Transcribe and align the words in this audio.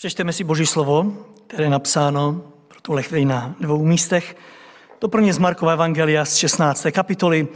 Přečteme 0.00 0.32
si 0.32 0.44
Boží 0.44 0.66
slovo, 0.66 1.12
které 1.46 1.64
je 1.64 1.70
napsáno 1.70 2.42
pro 2.68 2.80
tu 2.80 2.96
chvíli 3.02 3.24
na 3.24 3.54
dvou 3.60 3.84
místech. 3.84 4.36
To 4.98 5.08
první 5.08 5.32
z 5.32 5.38
Markova 5.38 5.72
Evangelia 5.72 6.24
z 6.24 6.36
16. 6.36 6.86
kapitoly 6.90 7.48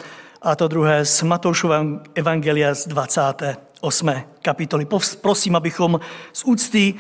a 0.43 0.57
to 0.57 0.69
druhé 0.69 1.05
z 1.05 1.23
Matoušova 1.23 1.85
Evangelia 2.15 2.75
z 2.75 2.87
28. 2.87 4.13
kapitoly. 4.43 4.87
Prosím, 5.21 5.57
abychom 5.57 6.01
z 6.33 6.45
úcty 6.45 6.95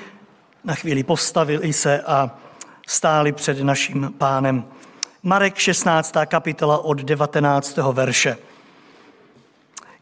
na 0.64 0.74
chvíli 0.74 1.02
postavili 1.02 1.72
se 1.72 2.00
a 2.00 2.38
stáli 2.86 3.32
před 3.32 3.60
naším 3.60 4.14
pánem. 4.18 4.64
Marek 5.22 5.58
16. 5.58 6.14
kapitola 6.26 6.78
od 6.78 6.98
19. 6.98 7.76
verše. 7.92 8.36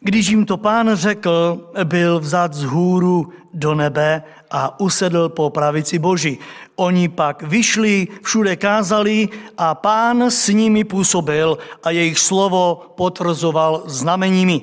Když 0.04 0.28
jim 0.28 0.46
to 0.46 0.56
pán 0.56 0.94
řekl, 0.94 1.70
byl 1.84 2.20
vzat 2.20 2.54
z 2.54 2.62
hůru 2.62 3.32
do 3.54 3.74
nebe 3.74 4.22
a 4.50 4.80
usedl 4.80 5.28
po 5.28 5.50
pravici 5.50 5.98
Boží. 5.98 6.38
Oni 6.76 7.08
pak 7.08 7.42
vyšli, 7.42 8.08
všude 8.22 8.56
kázali 8.56 9.28
a 9.58 9.74
pán 9.74 10.22
s 10.22 10.48
nimi 10.48 10.84
působil 10.84 11.58
a 11.82 11.90
jejich 11.90 12.18
slovo 12.18 12.92
potvrzoval 12.96 13.82
znameními. 13.86 14.62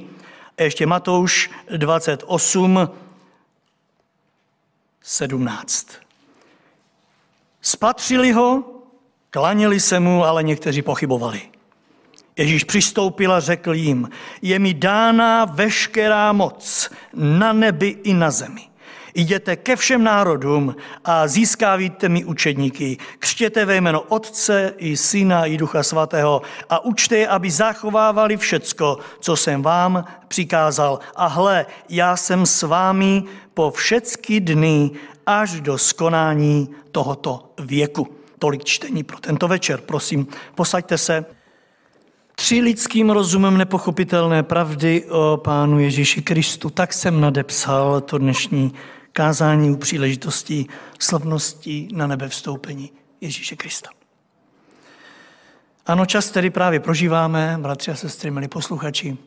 Ještě 0.59 0.86
Matouš 0.86 1.52
28, 1.78 2.90
17. 5.02 5.88
Spatřili 7.62 8.31
ho, 8.31 8.64
klaněli 9.30 9.80
se 9.80 10.00
mu, 10.00 10.26
ale 10.26 10.44
někteří 10.44 10.81
pochybovali. 10.81 11.42
Ježíš 12.40 12.64
přistoupil 12.64 13.34
a 13.34 13.40
řekl 13.40 13.74
jim, 13.74 14.10
je 14.42 14.60
mi 14.60 14.74
dána 14.74 15.46
veškerá 15.46 16.32
moc 16.34 16.92
na 17.14 17.54
nebi 17.54 17.88
i 18.04 18.14
na 18.14 18.32
zemi. 18.32 18.62
Jděte 19.14 19.56
ke 19.56 19.76
všem 19.76 20.04
národům 20.04 20.76
a 21.06 21.28
získávíte 21.28 22.10
mi 22.10 22.26
učedníky. 22.26 22.98
Křtěte 23.20 23.66
ve 23.66 23.76
jméno 23.76 24.02
Otce 24.02 24.73
i 24.78 24.98
Syna 24.98 25.46
i 25.46 25.58
Ducha 25.58 25.84
Svatého 25.84 26.42
a 26.70 26.86
učte 26.86 27.18
je, 27.18 27.28
aby 27.28 27.52
zachovávali 27.52 28.38
všecko, 28.38 28.98
co 29.20 29.36
jsem 29.36 29.62
vám 29.62 30.06
přikázal. 30.28 31.00
A 31.16 31.28
hle, 31.28 31.66
já 31.90 32.18
jsem 32.18 32.46
s 32.46 32.64
vámi 32.64 33.24
po 33.53 33.72
všechny 33.72 34.40
dny 34.40 34.92
až 35.26 35.62
do 35.62 35.78
skonání 35.78 36.70
tohoto 36.92 37.53
věku. 37.59 38.08
Tolik 38.40 38.64
čtení 38.64 39.03
pro 39.03 39.20
tento 39.20 39.48
večer. 39.48 39.81
Prosím, 39.81 40.28
posaďte 40.56 40.98
se. 40.98 41.39
Tři 42.40 42.62
lidským 42.62 43.09
rozumem 43.09 43.58
nepochopitelné 43.58 44.44
pravdy 44.44 45.06
o 45.09 45.38
Pánu 45.38 45.80
Ježíši 45.80 46.22
Kristu. 46.22 46.70
Tak 46.70 46.94
jsem 46.94 47.22
nadepsal 47.22 48.02
to 48.02 48.18
dnešní 48.18 48.73
kázání 49.12 49.72
u 49.72 49.76
příležitosti 49.76 50.66
slavnosti 51.00 51.88
na 51.94 52.08
nebe 52.08 52.30
vstoupení 52.30 52.92
Ježíše 53.22 53.56
Krista. 53.56 53.90
Ano, 55.86 56.06
čas, 56.06 56.30
který 56.30 56.50
právě 56.50 56.80
prožíváme, 56.80 57.58
bratři 57.62 57.92
a 57.92 57.96
sestry, 57.96 58.31
milí 58.31 58.48
posluchači, 58.48 59.18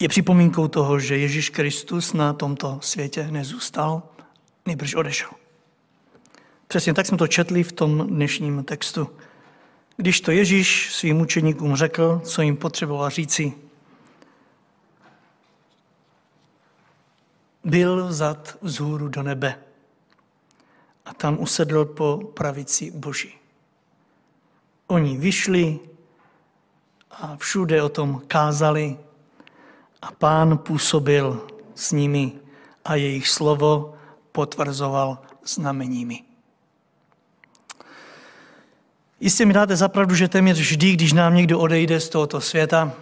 je 0.00 0.08
připomínkou 0.08 0.68
toho, 0.68 0.98
že 0.98 1.18
Ježíš 1.18 1.50
Kristus 1.50 2.12
na 2.12 2.32
tomto 2.32 2.78
světě 2.82 3.28
nezůstal, 3.30 4.02
nejbrž 4.66 4.94
odešel. 4.94 5.30
Přesně 6.68 6.94
tak 6.94 7.06
jsme 7.06 7.18
to 7.18 7.26
četli 7.26 7.62
v 7.62 7.72
tom 7.72 8.06
dnešním 8.06 8.64
textu. 8.64 9.10
Když 9.96 10.20
to 10.20 10.30
Ježíš 10.30 10.94
svým 10.94 11.20
učeníkům 11.20 11.76
řekl, 11.76 12.20
co 12.24 12.42
jim 12.42 12.56
potřeboval 12.56 13.10
říci, 13.10 13.52
byl 17.64 18.06
vzat 18.06 18.58
vzhůru 18.62 19.08
do 19.08 19.22
nebe 19.22 19.58
a 21.04 21.14
tam 21.14 21.40
usedl 21.40 21.84
po 21.84 22.20
pravici 22.34 22.90
Boží. 22.90 23.34
Oni 24.86 25.16
vyšli 25.16 25.80
a 27.10 27.36
všude 27.36 27.82
o 27.82 27.88
tom 27.88 28.22
kázali 28.26 28.98
a 30.02 30.12
pán 30.12 30.58
působil 30.58 31.46
s 31.74 31.92
nimi 31.92 32.32
a 32.84 32.94
jejich 32.94 33.28
slovo 33.28 33.94
potvrzoval 34.32 35.18
znameními. 35.44 36.31
Jistě 39.22 39.46
mi 39.46 39.52
dáte 39.52 39.76
zapravdu, 39.76 40.14
že 40.14 40.28
téměř 40.28 40.58
vždy, 40.58 40.92
když 40.92 41.12
nám 41.12 41.34
někdo 41.34 41.58
odejde 41.58 42.00
z 42.00 42.08
tohoto 42.08 42.40
světa, 42.40 42.92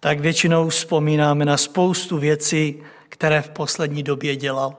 tak 0.00 0.20
většinou 0.20 0.68
vzpomínáme 0.68 1.44
na 1.44 1.56
spoustu 1.56 2.18
věcí, 2.18 2.82
které 3.08 3.42
v 3.42 3.50
poslední 3.50 4.02
době 4.02 4.36
dělal. 4.36 4.76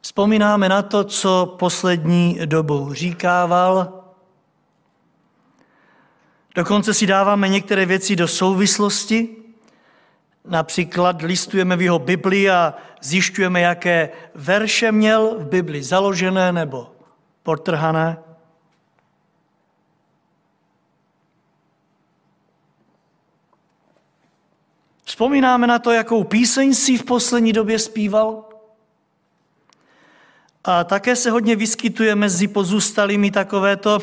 Vzpomínáme 0.00 0.68
na 0.68 0.82
to, 0.82 1.04
co 1.04 1.56
poslední 1.58 2.38
dobou 2.44 2.92
říkával. 2.92 4.04
Dokonce 6.54 6.94
si 6.94 7.06
dáváme 7.06 7.48
některé 7.48 7.86
věci 7.86 8.16
do 8.16 8.28
souvislosti. 8.28 9.36
Například 10.46 11.22
listujeme 11.22 11.76
v 11.76 11.82
jeho 11.82 11.98
Bibli 11.98 12.50
a 12.50 12.74
zjišťujeme, 13.00 13.60
jaké 13.60 14.10
verše 14.34 14.92
měl 14.92 15.38
v 15.38 15.46
Bibli 15.46 15.82
založené 15.82 16.52
nebo 16.52 16.92
potrhané. 17.42 18.16
Vzpomínáme 25.04 25.66
na 25.66 25.78
to, 25.78 25.92
jakou 25.92 26.24
píseň 26.24 26.74
si 26.74 26.98
v 26.98 27.04
poslední 27.04 27.52
době 27.52 27.78
zpíval? 27.78 28.44
A 30.64 30.84
také 30.84 31.16
se 31.16 31.30
hodně 31.30 31.56
vyskytuje 31.56 32.14
mezi 32.14 32.48
pozůstalými 32.48 33.30
takovéto, 33.30 33.98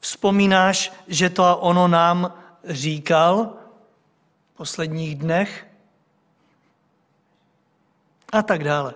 vzpomínáš, 0.00 0.92
že 1.08 1.30
to 1.30 1.56
ono 1.56 1.88
nám 1.88 2.32
říkal 2.64 3.56
v 4.54 4.56
posledních 4.56 5.14
dnech? 5.14 5.73
A 8.34 8.42
tak 8.42 8.64
dále. 8.64 8.94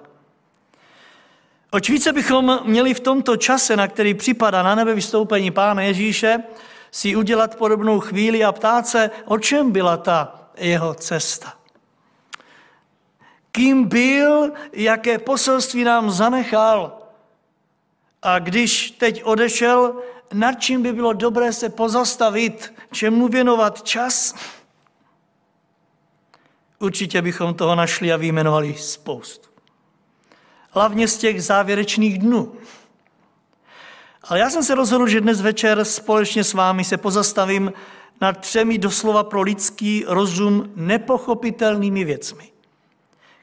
Oč 1.70 1.90
více 1.90 2.12
bychom 2.12 2.60
měli 2.64 2.94
v 2.94 3.00
tomto 3.00 3.36
čase, 3.36 3.76
na 3.76 3.88
který 3.88 4.14
připadá 4.14 4.62
na 4.62 4.74
nebe 4.74 4.94
vystoupení 4.94 5.50
Pána 5.50 5.82
Ježíše, 5.82 6.42
si 6.90 7.16
udělat 7.16 7.56
podobnou 7.56 8.00
chvíli 8.00 8.44
a 8.44 8.52
ptát 8.52 8.86
se, 8.86 9.10
o 9.24 9.38
čem 9.38 9.72
byla 9.72 9.96
ta 9.96 10.50
jeho 10.56 10.94
cesta. 10.94 11.54
Kým 13.52 13.84
byl, 13.84 14.52
jaké 14.72 15.18
poselství 15.18 15.84
nám 15.84 16.10
zanechal. 16.10 16.98
A 18.22 18.38
když 18.38 18.90
teď 18.90 19.24
odešel, 19.24 20.02
nad 20.32 20.52
čím 20.52 20.82
by 20.82 20.92
bylo 20.92 21.12
dobré 21.12 21.52
se 21.52 21.68
pozastavit, 21.68 22.74
čemu 22.92 23.28
věnovat 23.28 23.82
čas? 23.82 24.34
Určitě 26.78 27.22
bychom 27.22 27.54
toho 27.54 27.74
našli 27.74 28.12
a 28.12 28.16
vyjmenovali 28.16 28.74
spoustu. 28.74 29.48
Hlavně 30.70 31.08
z 31.08 31.16
těch 31.16 31.42
závěrečných 31.42 32.18
dnů. 32.18 32.52
Ale 34.22 34.38
já 34.38 34.50
jsem 34.50 34.62
se 34.62 34.74
rozhodl, 34.74 35.08
že 35.08 35.20
dnes 35.20 35.40
večer 35.40 35.84
společně 35.84 36.44
s 36.44 36.54
vámi 36.54 36.84
se 36.84 36.96
pozastavím 36.96 37.72
nad 38.20 38.38
třemi 38.38 38.78
doslova 38.78 39.24
pro 39.24 39.42
lidský 39.42 40.04
rozum 40.06 40.72
nepochopitelnými 40.76 42.04
věcmi, 42.04 42.48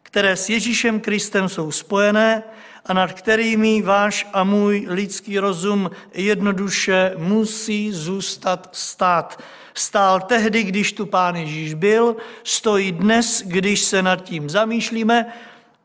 které 0.04 0.36
s 0.36 0.50
Ježíšem 0.50 1.00
Kristem 1.00 1.50
jsou 1.50 1.72
spojené 1.72 2.44
a 2.86 2.94
nad 2.94 3.14
kterými 3.14 3.82
váš 3.82 4.28
a 4.34 4.44
můj 4.44 4.86
lidský 4.90 5.40
rozum 5.40 5.92
jednoduše 6.14 7.14
musí 7.18 7.92
zůstat 7.92 8.70
stát. 8.72 9.44
Stál 9.78 10.22
tehdy, 10.22 10.64
když 10.64 10.94
tu 10.94 11.06
Pán 11.06 11.36
Ježíš 11.36 11.74
byl, 11.74 12.16
stojí 12.44 12.92
dnes, 12.92 13.44
když 13.46 13.82
se 13.82 14.02
nad 14.02 14.24
tím 14.24 14.50
zamýšlíme 14.50 15.34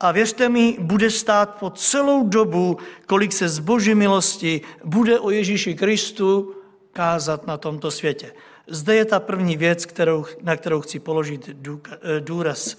a 0.01 0.13
věřte 0.13 0.49
mi, 0.49 0.77
bude 0.81 1.11
stát 1.11 1.55
po 1.55 1.71
celou 1.71 2.29
dobu, 2.29 2.79
kolik 3.07 3.33
se 3.33 3.49
z 3.49 3.59
boží 3.59 3.95
milosti 3.95 4.61
bude 4.85 5.21
o 5.21 5.31
Ježíši 5.31 5.75
Kristu 5.75 6.55
kázat 6.93 7.47
na 7.47 7.57
tomto 7.57 7.91
světě. 7.91 8.33
Zde 8.67 8.95
je 8.95 9.05
ta 9.05 9.21
první 9.21 9.57
věc, 9.57 9.87
kterou, 9.87 10.27
na 10.43 10.57
kterou 10.57 10.81
chci 10.81 10.99
položit 11.01 11.49
eh, 11.49 12.21
důraz. 12.21 12.77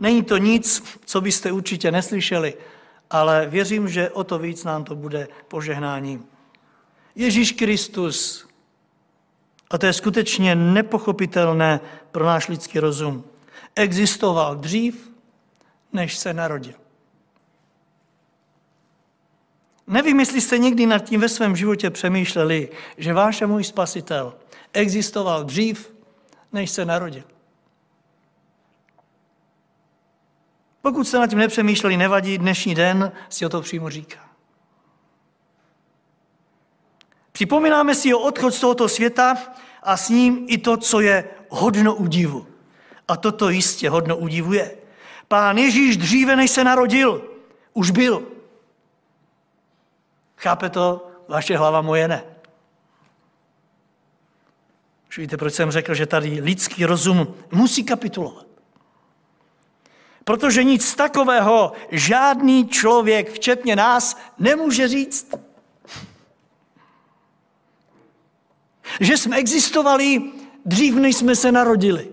Není 0.00 0.22
to 0.22 0.36
nic, 0.36 0.82
co 1.04 1.20
byste 1.20 1.52
určitě 1.52 1.90
neslyšeli, 1.90 2.54
ale 3.10 3.46
věřím, 3.46 3.88
že 3.88 4.10
o 4.10 4.24
to 4.24 4.38
víc 4.38 4.64
nám 4.64 4.84
to 4.84 4.96
bude 4.96 5.28
požehnáním. 5.48 6.24
Ježíš 7.14 7.52
Kristus, 7.52 8.46
a 9.70 9.78
to 9.78 9.86
je 9.86 9.92
skutečně 9.92 10.54
nepochopitelné 10.54 11.80
pro 12.12 12.24
náš 12.24 12.48
lidský 12.48 12.78
rozum, 12.78 13.24
existoval 13.76 14.56
dřív, 14.56 15.10
než 15.92 16.16
se 16.16 16.34
narodil. 16.34 16.74
Nevím, 19.86 20.20
jestli 20.20 20.40
jste 20.40 20.58
někdy 20.58 20.86
nad 20.86 20.98
tím 20.98 21.20
ve 21.20 21.28
svém 21.28 21.56
životě 21.56 21.90
přemýšleli, 21.90 22.68
že 22.98 23.12
váš 23.12 23.42
a 23.42 23.46
můj 23.46 23.64
spasitel 23.64 24.34
existoval 24.74 25.44
dřív, 25.44 25.94
než 26.52 26.70
se 26.70 26.84
narodil. 26.84 27.24
Pokud 30.82 31.08
jste 31.08 31.18
nad 31.18 31.26
tím 31.26 31.38
nepřemýšleli, 31.38 31.96
nevadí, 31.96 32.38
dnešní 32.38 32.74
den 32.74 33.12
si 33.28 33.46
o 33.46 33.48
to 33.48 33.60
přímo 33.60 33.90
říká. 33.90 34.33
Připomínáme 37.34 37.94
si 37.94 38.14
o 38.14 38.18
odchod 38.18 38.54
z 38.54 38.60
tohoto 38.60 38.88
světa 38.88 39.36
a 39.82 39.96
s 39.96 40.08
ním 40.08 40.46
i 40.48 40.58
to, 40.58 40.76
co 40.76 41.00
je 41.00 41.28
hodno 41.48 41.94
údivu. 41.94 42.46
A 43.08 43.16
toto 43.16 43.48
jistě 43.48 43.90
hodno 43.90 44.16
údivu 44.16 44.52
je. 44.52 44.76
Pán 45.28 45.58
Ježíš 45.58 45.96
dříve, 45.96 46.36
než 46.36 46.50
se 46.50 46.64
narodil, 46.64 47.24
už 47.72 47.90
byl. 47.90 48.26
Chápe 50.36 50.70
to 50.70 51.10
vaše 51.28 51.56
hlava, 51.56 51.80
moje 51.80 52.08
ne. 52.08 52.24
Už 55.08 55.18
víte, 55.18 55.36
proč 55.36 55.54
jsem 55.54 55.70
řekl, 55.70 55.94
že 55.94 56.06
tady 56.06 56.40
lidský 56.40 56.84
rozum 56.84 57.34
musí 57.50 57.84
kapitulovat. 57.84 58.46
Protože 60.24 60.64
nic 60.64 60.94
takového 60.94 61.72
žádný 61.90 62.68
člověk, 62.68 63.32
včetně 63.32 63.76
nás, 63.76 64.18
nemůže 64.38 64.88
říct. 64.88 65.34
Že 69.00 69.16
jsme 69.16 69.36
existovali 69.36 70.22
dřív, 70.64 70.94
než 70.94 71.16
jsme 71.16 71.36
se 71.36 71.52
narodili. 71.52 72.08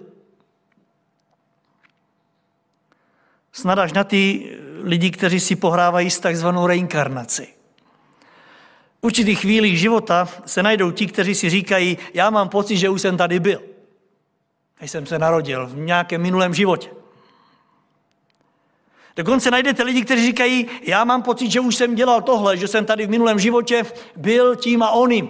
Snad 3.52 3.80
až 3.80 3.94
na 3.94 4.04
ty 4.04 4.52
lidi, 4.84 5.12
kteří 5.12 5.40
si 5.40 5.56
pohrávají 5.56 6.10
s 6.10 6.20
takzvanou 6.20 6.68
reinkarnací. 6.68 7.44
V 9.02 9.04
určitých 9.06 9.40
chvílích 9.40 9.80
života 9.80 10.30
se 10.46 10.64
najdou 10.64 10.92
ti, 10.92 11.08
kteří 11.08 11.36
si 11.36 11.50
říkají, 11.50 11.98
já 12.14 12.30
mám 12.30 12.50
pocit, 12.50 12.78
že 12.78 12.90
už 12.90 13.02
jsem 13.02 13.18
tady 13.18 13.40
byl. 13.40 13.62
Když 14.80 14.92
jsem 14.92 15.06
se 15.06 15.20
narodil 15.20 15.68
v 15.68 15.78
nějakém 15.78 16.22
minulém 16.22 16.54
životě. 16.54 16.90
Dokonce 19.16 19.52
najdete 19.52 19.84
lidi, 19.84 20.02
kteří 20.02 20.26
říkají, 20.26 20.68
já 20.82 21.04
mám 21.04 21.24
pocit, 21.24 21.52
že 21.52 21.60
už 21.60 21.76
jsem 21.76 21.96
dělal 21.96 22.22
tohle, 22.22 22.58
že 22.58 22.68
jsem 22.68 22.86
tady 22.86 23.06
v 23.06 23.10
minulém 23.10 23.40
životě 23.40 23.86
byl 24.16 24.56
tím 24.56 24.84
a 24.84 24.92
oným. 24.92 25.30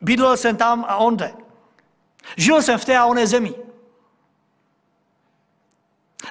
Bydlel 0.00 0.36
jsem 0.36 0.56
tam 0.56 0.84
a 0.88 0.96
onde. 0.96 1.32
Žil 2.36 2.62
jsem 2.62 2.78
v 2.78 2.84
té 2.84 2.98
a 2.98 3.06
oné 3.06 3.26
zemi. 3.26 3.54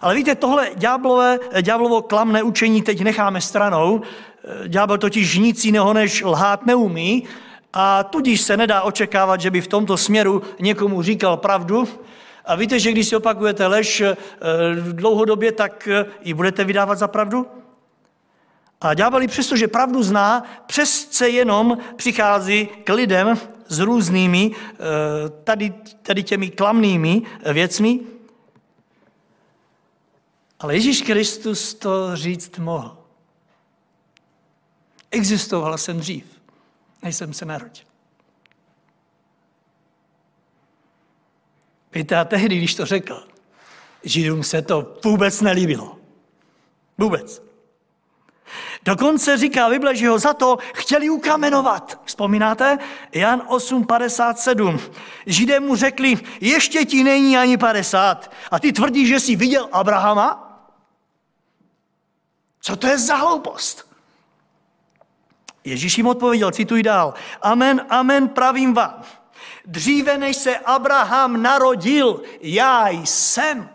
Ale 0.02 0.16
víte, 0.16 0.36
tohle 0.36 0.70
ďáblové, 0.76 1.40
ďáblovo 1.62 2.02
klamné 2.02 2.44
učení 2.44 2.82
teď 2.82 3.02
necháme 3.02 3.42
stranou. 3.42 4.02
Ďábel 4.68 4.98
totiž 4.98 5.38
nic 5.38 5.66
jiného 5.66 5.94
než 5.94 6.24
lhát 6.24 6.66
neumí 6.66 7.24
a 7.74 8.04
tudíž 8.04 8.42
se 8.42 8.58
nedá 8.58 8.82
očekávat, 8.82 9.42
že 9.42 9.52
by 9.52 9.62
v 9.62 9.68
tomto 9.68 9.98
směru 9.98 10.42
někomu 10.60 11.02
říkal 11.02 11.38
pravdu. 11.38 11.88
A 12.46 12.56
víte, 12.56 12.80
že 12.80 12.92
když 12.92 13.08
si 13.08 13.16
opakujete 13.16 13.68
lež 13.68 14.02
eh, 14.02 14.16
dlouhodobě, 14.92 15.52
tak 15.52 15.88
eh, 15.88 16.06
ji 16.22 16.34
budete 16.34 16.64
vydávat 16.64 16.98
za 16.98 17.08
pravdu? 17.08 17.48
A 18.82 18.94
ďábel, 18.94 19.28
přestože 19.28 19.68
pravdu 19.68 20.04
zná, 20.04 20.44
přesce 20.66 21.30
jenom 21.30 21.78
přichází 21.96 22.70
k 22.84 22.94
lidem 22.94 23.38
s 23.70 23.80
různými 23.80 24.52
eh, 24.56 24.78
tady, 25.44 25.74
tady 26.02 26.24
těmi 26.24 26.50
klamnými 26.50 27.22
věcmi, 27.54 28.00
ale 30.60 30.76
Ježíš 30.76 31.02
Kristus 31.02 31.74
to 31.74 32.16
říct 32.16 32.58
mohl. 32.58 32.98
Existoval 35.12 35.78
jsem 35.78 36.00
dřív, 36.00 36.26
než 37.04 37.16
jsem 37.16 37.34
se 37.34 37.46
narodil. 37.46 37.86
Víte, 41.94 42.16
a 42.16 42.26
tehdy, 42.26 42.58
když 42.58 42.76
to 42.76 42.86
řekl, 42.86 43.28
Židům 44.04 44.44
se 44.44 44.62
to 44.62 44.98
vůbec 45.04 45.42
nelíbilo. 45.42 45.98
Vůbec. 46.98 47.47
Dokonce 48.88 49.38
říká 49.38 49.70
Bible, 49.70 49.96
že 49.96 50.10
ho 50.10 50.20
za 50.20 50.34
to 50.34 50.58
chtěli 50.74 51.10
ukamenovat. 51.10 52.02
Vzpomínáte? 52.06 52.78
Jan 53.12 53.40
8.57. 53.40 54.80
Židé 55.26 55.60
mu 55.60 55.76
řekli, 55.76 56.20
ještě 56.42 56.86
ti 56.86 57.04
není 57.04 57.38
ani 57.38 57.58
50. 57.58 58.32
A 58.52 58.60
ty 58.60 58.74
tvrdíš, 58.74 59.08
že 59.08 59.20
jsi 59.20 59.36
viděl 59.36 59.70
Abrahama? 59.72 60.44
Co 62.62 62.76
to 62.76 62.88
je 62.88 62.98
za 62.98 63.16
hloupost? 63.16 63.88
Ježíš 65.64 65.98
jim 65.98 66.08
odpověděl, 66.08 66.52
cituji 66.52 66.84
dál. 66.84 67.14
Amen, 67.42 67.86
amen, 67.90 68.30
pravím 68.30 68.74
vám. 68.74 69.04
Dříve 69.66 70.18
než 70.18 70.38
se 70.38 70.58
Abraham 70.58 71.42
narodil, 71.42 72.22
já 72.42 72.90
jsem. 72.90 73.70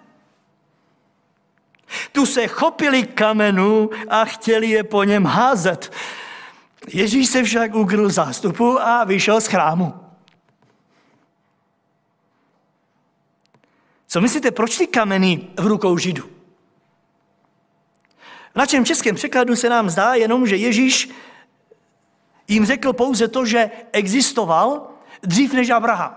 Tu 2.12 2.26
se 2.26 2.46
chopili 2.46 3.02
kamenů 3.02 3.90
a 4.08 4.24
chtěli 4.24 4.68
je 4.68 4.84
po 4.84 5.04
něm 5.04 5.24
házet. 5.24 5.92
Ježíš 6.88 7.28
se 7.28 7.42
však 7.42 7.74
ukryl 7.74 8.10
zástupu 8.10 8.80
a 8.80 9.04
vyšel 9.04 9.40
z 9.40 9.46
chrámu. 9.46 9.94
Co 14.06 14.20
myslíte, 14.20 14.50
proč 14.50 14.76
ty 14.76 14.86
kameny 14.86 15.48
v 15.60 15.66
rukou 15.66 15.98
Židu? 15.98 16.24
V 18.52 18.56
našem 18.56 18.84
českém 18.84 19.14
překladu 19.14 19.56
se 19.56 19.68
nám 19.68 19.90
zdá 19.90 20.14
jenom, 20.14 20.46
že 20.46 20.56
Ježíš 20.56 21.10
jim 22.48 22.66
řekl 22.66 22.92
pouze 22.92 23.28
to, 23.28 23.46
že 23.46 23.70
existoval 23.92 24.90
dřív 25.22 25.52
než 25.52 25.70
Abraham. 25.70 26.16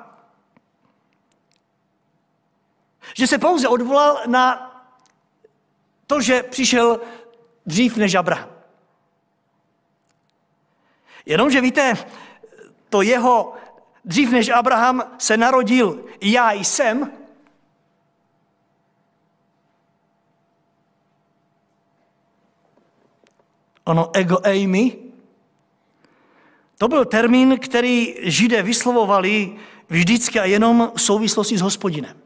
Že 3.14 3.28
se 3.28 3.38
pouze 3.38 3.68
odvolal 3.68 4.22
na 4.28 4.75
to, 6.08 6.22
že 6.22 6.44
přišel 6.44 7.00
dřív 7.66 7.98
než 7.98 8.16
Abraham. 8.16 8.50
Jenomže 11.26 11.62
víte, 11.62 11.94
to 12.90 13.02
jeho 13.02 13.54
dřív 14.06 14.32
než 14.32 14.50
Abraham 14.50 15.04
se 15.18 15.38
narodil 15.38 16.06
já 16.22 16.52
jsem, 16.52 17.12
ono 23.84 24.10
ego 24.14 24.40
eimi, 24.44 24.98
to 26.78 26.88
byl 26.88 27.06
termín, 27.06 27.60
který 27.60 28.16
židé 28.20 28.62
vyslovovali 28.62 29.56
vždycky 29.90 30.40
a 30.40 30.46
jenom 30.46 30.92
v 30.96 31.02
souvislosti 31.02 31.58
s 31.58 31.62
hospodinem. 31.62 32.25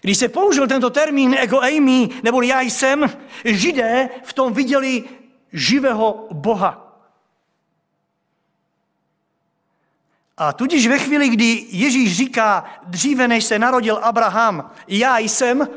Když 0.00 0.18
se 0.18 0.28
použil 0.28 0.66
tento 0.66 0.90
termín 0.90 1.34
ego 1.38 1.60
eimi, 1.60 2.08
nebo 2.22 2.42
já 2.42 2.60
jsem, 2.60 3.10
židé 3.44 4.08
v 4.24 4.32
tom 4.32 4.52
viděli 4.52 5.04
živého 5.52 6.28
Boha. 6.30 6.92
A 10.36 10.52
tudíž 10.52 10.86
ve 10.86 10.98
chvíli, 10.98 11.28
kdy 11.28 11.66
Ježíš 11.68 12.16
říká, 12.16 12.64
dříve 12.86 13.28
než 13.28 13.44
se 13.44 13.58
narodil 13.58 13.96
Abraham, 13.96 14.70
já 14.88 15.18
jsem, 15.18 15.68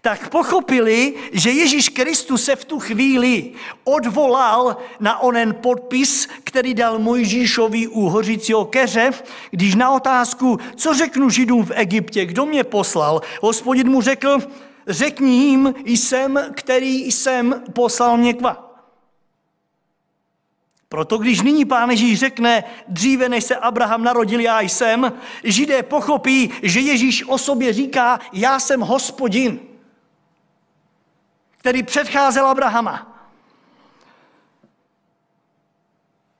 tak 0.00 0.28
pochopili, 0.28 1.14
že 1.32 1.50
Ježíš 1.50 1.88
Kristus 1.88 2.44
se 2.44 2.56
v 2.56 2.64
tu 2.64 2.78
chvíli 2.80 3.52
odvolal 3.84 4.76
na 5.00 5.18
onen 5.18 5.54
podpis, 5.54 6.28
který 6.44 6.74
dal 6.74 6.98
Mojžíšovi 6.98 7.86
u 7.86 8.00
hořícího 8.00 8.64
keře, 8.64 9.10
když 9.50 9.74
na 9.74 9.90
otázku, 9.90 10.58
co 10.76 10.94
řeknu 10.94 11.30
Židům 11.30 11.64
v 11.64 11.72
Egyptě, 11.74 12.26
kdo 12.26 12.46
mě 12.46 12.64
poslal, 12.64 13.20
hospodin 13.40 13.90
mu 13.90 14.00
řekl, 14.00 14.38
řekni 14.86 15.36
jim, 15.36 15.74
jsem, 15.84 16.40
který 16.54 17.12
jsem, 17.12 17.62
poslal 17.72 18.16
mě 18.16 18.34
k 18.34 18.40
vám. 18.40 18.56
Proto 20.88 21.18
když 21.18 21.42
nyní 21.42 21.64
pán 21.64 21.90
Ježíš 21.90 22.18
řekne, 22.18 22.64
dříve 22.88 23.28
než 23.28 23.44
se 23.44 23.56
Abraham 23.56 24.04
narodil, 24.04 24.40
já 24.40 24.60
jsem, 24.60 25.12
židé 25.44 25.82
pochopí, 25.82 26.50
že 26.62 26.80
Ježíš 26.80 27.24
o 27.28 27.38
sobě 27.38 27.72
říká, 27.72 28.20
já 28.32 28.60
jsem 28.60 28.80
hospodin 28.80 29.58
který 31.62 31.82
předcházel 31.82 32.46
Abrahama. 32.46 33.22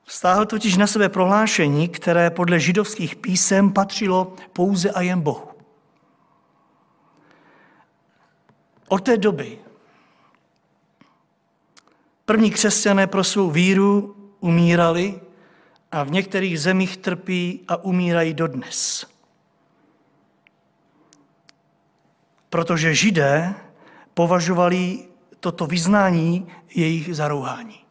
Stáhl 0.06 0.46
totiž 0.46 0.76
na 0.76 0.86
sebe 0.86 1.08
prohlášení, 1.08 1.88
které 1.88 2.30
podle 2.30 2.60
židovských 2.60 3.16
písem 3.16 3.72
patřilo 3.72 4.36
pouze 4.52 4.90
a 4.90 5.00
jen 5.00 5.20
Bohu. 5.20 5.48
Od 8.88 9.04
té 9.04 9.16
doby 9.16 9.58
první 12.24 12.50
křesťané 12.50 13.06
pro 13.06 13.24
svou 13.24 13.50
víru 13.50 14.16
umírali 14.40 15.20
a 15.92 16.02
v 16.02 16.10
některých 16.10 16.60
zemích 16.60 16.96
trpí 16.96 17.64
a 17.68 17.76
umírají 17.76 18.34
dodnes. 18.34 19.06
Protože 22.50 22.94
židé 22.94 23.54
považovali 24.14 25.11
toto 25.42 25.66
vyznání 25.66 26.48
jejich 26.74 27.16
zarouhání. 27.16 27.84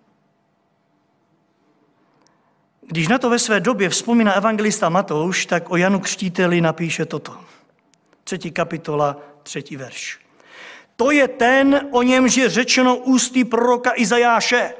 Když 2.81 3.07
na 3.07 3.17
to 3.17 3.29
ve 3.29 3.39
své 3.39 3.59
době 3.59 3.89
vzpomíná 3.89 4.33
evangelista 4.33 4.89
Matouš, 4.89 5.45
tak 5.45 5.69
o 5.69 5.77
Janu 5.77 5.99
Křtíteli 5.99 6.61
napíše 6.61 7.05
toto. 7.05 7.37
třetí 8.23 8.51
kapitola, 8.51 9.17
třetí 9.43 9.77
verš. 9.77 10.19
To 10.95 11.11
je 11.11 11.27
ten, 11.27 11.87
o 11.91 12.01
němž 12.01 12.35
je 12.35 12.49
řečeno 12.49 12.95
ústy 12.97 13.43
proroka 13.43 13.91
Izajáše. 13.95 14.73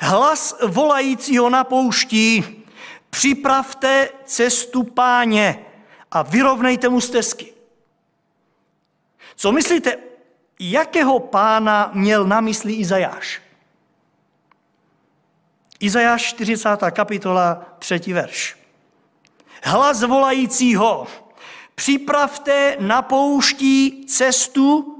Hlas 0.00 0.56
volajícího 0.66 1.50
na 1.50 1.64
pouští, 1.64 2.44
připravte 3.10 4.08
cestu 4.24 4.82
páně 4.82 5.64
a 6.10 6.22
vyrovnejte 6.22 6.88
mu 6.88 7.00
stezky. 7.00 7.51
Co 9.36 9.52
myslíte, 9.52 9.96
jakého 10.60 11.20
pána 11.20 11.90
měl 11.94 12.24
na 12.24 12.40
mysli 12.40 12.72
Izajáš? 12.72 13.42
Izajáš 15.80 16.22
40. 16.22 16.68
kapitola, 16.90 17.76
3. 17.78 18.12
verš. 18.12 18.56
Hlas 19.64 20.02
volajícího, 20.02 21.06
připravte 21.74 22.76
na 22.80 23.02
pouští 23.02 24.06
cestu 24.06 24.98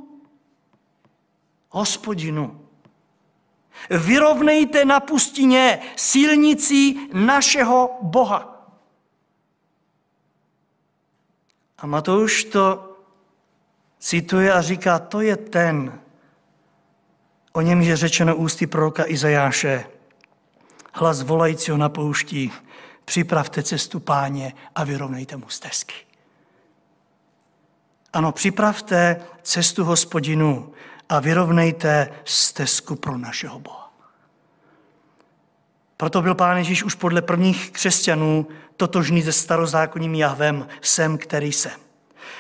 hospodinu. 1.69 2.69
Vyrovnejte 3.91 4.85
na 4.85 5.01
pustině 5.01 5.83
silnici 5.97 6.95
našeho 7.13 7.99
Boha. 8.03 8.69
A 11.79 11.87
Matouš 11.87 12.45
to 12.45 12.92
cituje 14.03 14.53
a 14.53 14.63
říká, 14.63 14.99
to 14.99 15.21
je 15.21 15.37
ten, 15.37 16.01
o 17.53 17.61
něm 17.61 17.81
je 17.81 17.97
řečeno 17.97 18.37
ústy 18.37 18.67
proroka 18.67 19.05
Izajáše. 19.07 19.85
Hlas 20.93 21.23
volajícího 21.23 21.77
na 21.77 21.89
pouští, 21.89 22.53
připravte 23.05 23.63
cestu 23.63 24.01
páně 24.01 24.53
a 24.75 24.85
vyrovnejte 24.85 25.37
mu 25.37 25.49
stezky. 25.49 25.95
Ano, 28.13 28.33
připravte 28.33 29.23
cestu 29.43 29.85
hospodinu 29.85 30.73
a 31.09 31.21
vyrovnejte 31.21 32.09
stezku 32.25 32.97
pro 32.97 33.19
našeho 33.19 33.59
Boha. 33.59 33.93
Proto 35.97 36.23
byl 36.23 36.35
Pán 36.35 36.57
Ježíš 36.57 36.83
už 36.85 36.95
podle 36.95 37.23
prvních 37.23 37.71
křesťanů 37.71 38.49
totožný 38.77 39.23
se 39.23 39.33
starozákonním 39.33 40.15
Jahvem, 40.15 40.69
jsem, 40.81 41.19
který 41.19 41.53
jsem. 41.53 41.92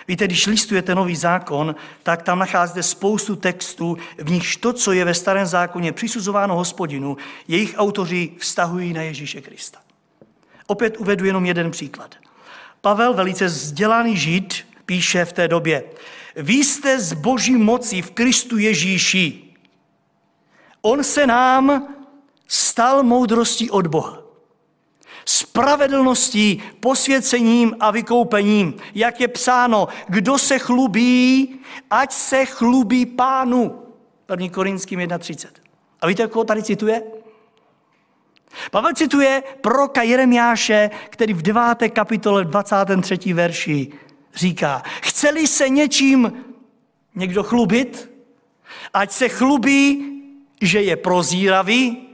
Víte, 0.09 0.27
když 0.27 0.47
listujete 0.47 0.95
nový 0.95 1.17
zákon, 1.17 1.75
tak 2.03 2.23
tam 2.23 2.39
nacházíte 2.39 2.83
spoustu 2.83 3.37
textů, 3.37 3.99
v 4.19 4.31
nichž 4.31 4.57
to, 4.57 4.73
co 4.73 4.93
je 4.93 5.05
ve 5.05 5.15
starém 5.15 5.47
zákoně 5.47 5.93
přisuzováno 5.93 6.57
hospodinu, 6.57 7.17
jejich 7.49 7.75
autoři 7.77 8.31
vztahují 8.39 8.93
na 8.93 9.03
Ježíše 9.03 9.41
Krista. 9.41 9.79
Opět 10.67 10.97
uvedu 10.97 11.25
jenom 11.25 11.47
jeden 11.47 11.71
příklad. 11.71 12.15
Pavel, 12.81 13.15
velice 13.15 13.47
vzdělaný 13.47 14.17
žid, 14.17 14.67
píše 14.87 15.25
v 15.25 15.33
té 15.33 15.49
době, 15.49 15.85
vy 16.37 16.53
jste 16.53 17.01
z 17.01 17.13
boží 17.13 17.57
moci 17.57 18.03
v 18.03 18.11
Kristu 18.11 18.59
Ježíši. 18.59 19.43
On 20.83 21.05
se 21.05 21.27
nám 21.27 21.89
stal 22.49 23.03
moudrostí 23.03 23.71
od 23.71 23.87
Boha. 23.87 24.22
Spravedlností, 25.25 26.63
posvěcením 26.81 27.77
a 27.81 27.91
vykoupením. 27.91 28.75
Jak 28.95 29.21
je 29.21 29.29
psáno, 29.29 29.89
kdo 30.09 30.39
se 30.39 30.59
chlubí, 30.59 31.59
ať 31.91 32.13
se 32.13 32.45
chlubí 32.45 33.07
pánu. 33.07 33.83
1. 34.31 34.49
Korinským 34.49 35.01
1.30. 35.01 35.49
A 36.01 36.07
víte, 36.07 36.27
koho 36.27 36.45
tady 36.45 36.63
cituje? 36.63 37.03
Pavel 38.71 38.93
cituje 38.95 39.43
proroka 39.61 40.03
Jeremiáše, 40.03 40.91
který 41.11 41.35
v 41.35 41.43
9. 41.43 41.63
kapitole 41.93 42.45
23. 42.45 43.33
verši 43.33 43.89
říká, 44.35 44.83
chceli 45.01 45.47
se 45.47 45.69
něčím 45.69 46.33
někdo 47.15 47.43
chlubit, 47.43 48.11
ať 48.95 49.11
se 49.11 49.29
chlubí, 49.29 50.09
že 50.61 50.83
je 50.83 50.97
prozíravý 50.97 52.09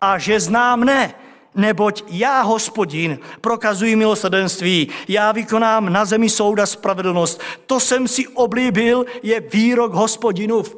a 0.00 0.18
že 0.18 0.40
znám 0.40 0.84
ne, 0.84 1.14
neboť 1.56 2.02
já, 2.08 2.42
hospodin, 2.42 3.18
prokazuji 3.40 3.96
milosrdenství, 3.96 4.88
já 5.08 5.32
vykonám 5.32 5.92
na 5.92 6.04
zemi 6.04 6.30
souda 6.30 6.66
spravedlnost. 6.66 7.40
To 7.66 7.80
jsem 7.80 8.08
si 8.08 8.28
oblíbil, 8.28 9.04
je 9.22 9.40
výrok 9.40 9.92
hospodinův. 9.92 10.76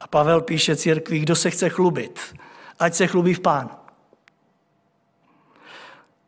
A 0.00 0.06
Pavel 0.06 0.40
píše 0.40 0.76
církvi, 0.76 1.18
kdo 1.18 1.36
se 1.36 1.50
chce 1.50 1.68
chlubit, 1.68 2.20
ať 2.78 2.94
se 2.94 3.06
chlubí 3.06 3.34
v 3.34 3.40
pánu. 3.40 3.70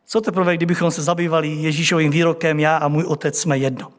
Co 0.05 0.21
teprve, 0.21 0.57
kdybychom 0.57 0.91
se 0.91 1.01
zabývali 1.01 1.47
Ježíšovým 1.47 2.11
výrokem, 2.11 2.59
já 2.59 2.77
a 2.77 2.87
můj 2.87 3.03
otec 3.03 3.39
jsme 3.39 3.57
jedno. 3.57 3.91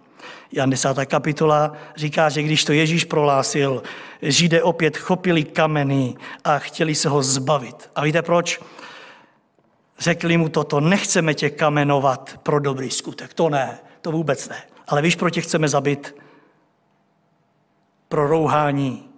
Jan 0.53 0.71
10. 0.71 0.89
kapitola 1.07 1.73
říká, 1.97 2.29
že 2.29 2.43
když 2.43 2.65
to 2.65 2.73
Ježíš 2.73 3.05
prohlásil, 3.05 3.83
Židé 4.23 4.63
opět 4.63 4.97
chopili 4.97 5.45
kameny 5.45 6.15
a 6.45 6.59
chtěli 6.59 6.95
se 6.95 7.09
ho 7.09 7.23
zbavit. 7.23 7.91
A 7.97 8.05
víte 8.05 8.23
proč? 8.23 8.61
Řekli 10.01 10.37
mu 10.37 10.49
toto, 10.49 10.81
nechceme 10.81 11.35
tě 11.35 11.51
kamenovat 11.51 12.41
pro 12.43 12.61
dobrý 12.61 12.91
skutek. 12.91 13.35
To 13.35 13.49
ne, 13.49 13.79
to 14.01 14.13
vůbec 14.13 14.49
ne. 14.49 14.63
Ale 14.87 15.03
víš, 15.03 15.17
proč 15.17 15.35
tě 15.35 15.41
chceme 15.41 15.69
zabít? 15.69 16.15
Pro 18.09 18.27
rouhání, 18.27 19.09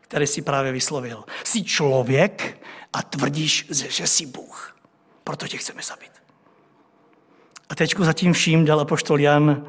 které 0.00 0.26
si 0.26 0.42
právě 0.42 0.72
vyslovil. 0.72 1.24
Jsi 1.44 1.64
člověk 1.64 2.62
a 2.92 3.02
tvrdíš, 3.02 3.66
že 3.70 4.06
jsi 4.06 4.26
Bůh. 4.26 4.76
Proto 5.24 5.48
tě 5.48 5.56
chceme 5.56 5.82
zabít. 5.82 6.12
A 7.68 7.74
teď 7.74 7.94
zatím 7.98 8.32
vším 8.32 8.64
dal 8.64 8.80
apoštol 8.80 9.20
Jan 9.20 9.66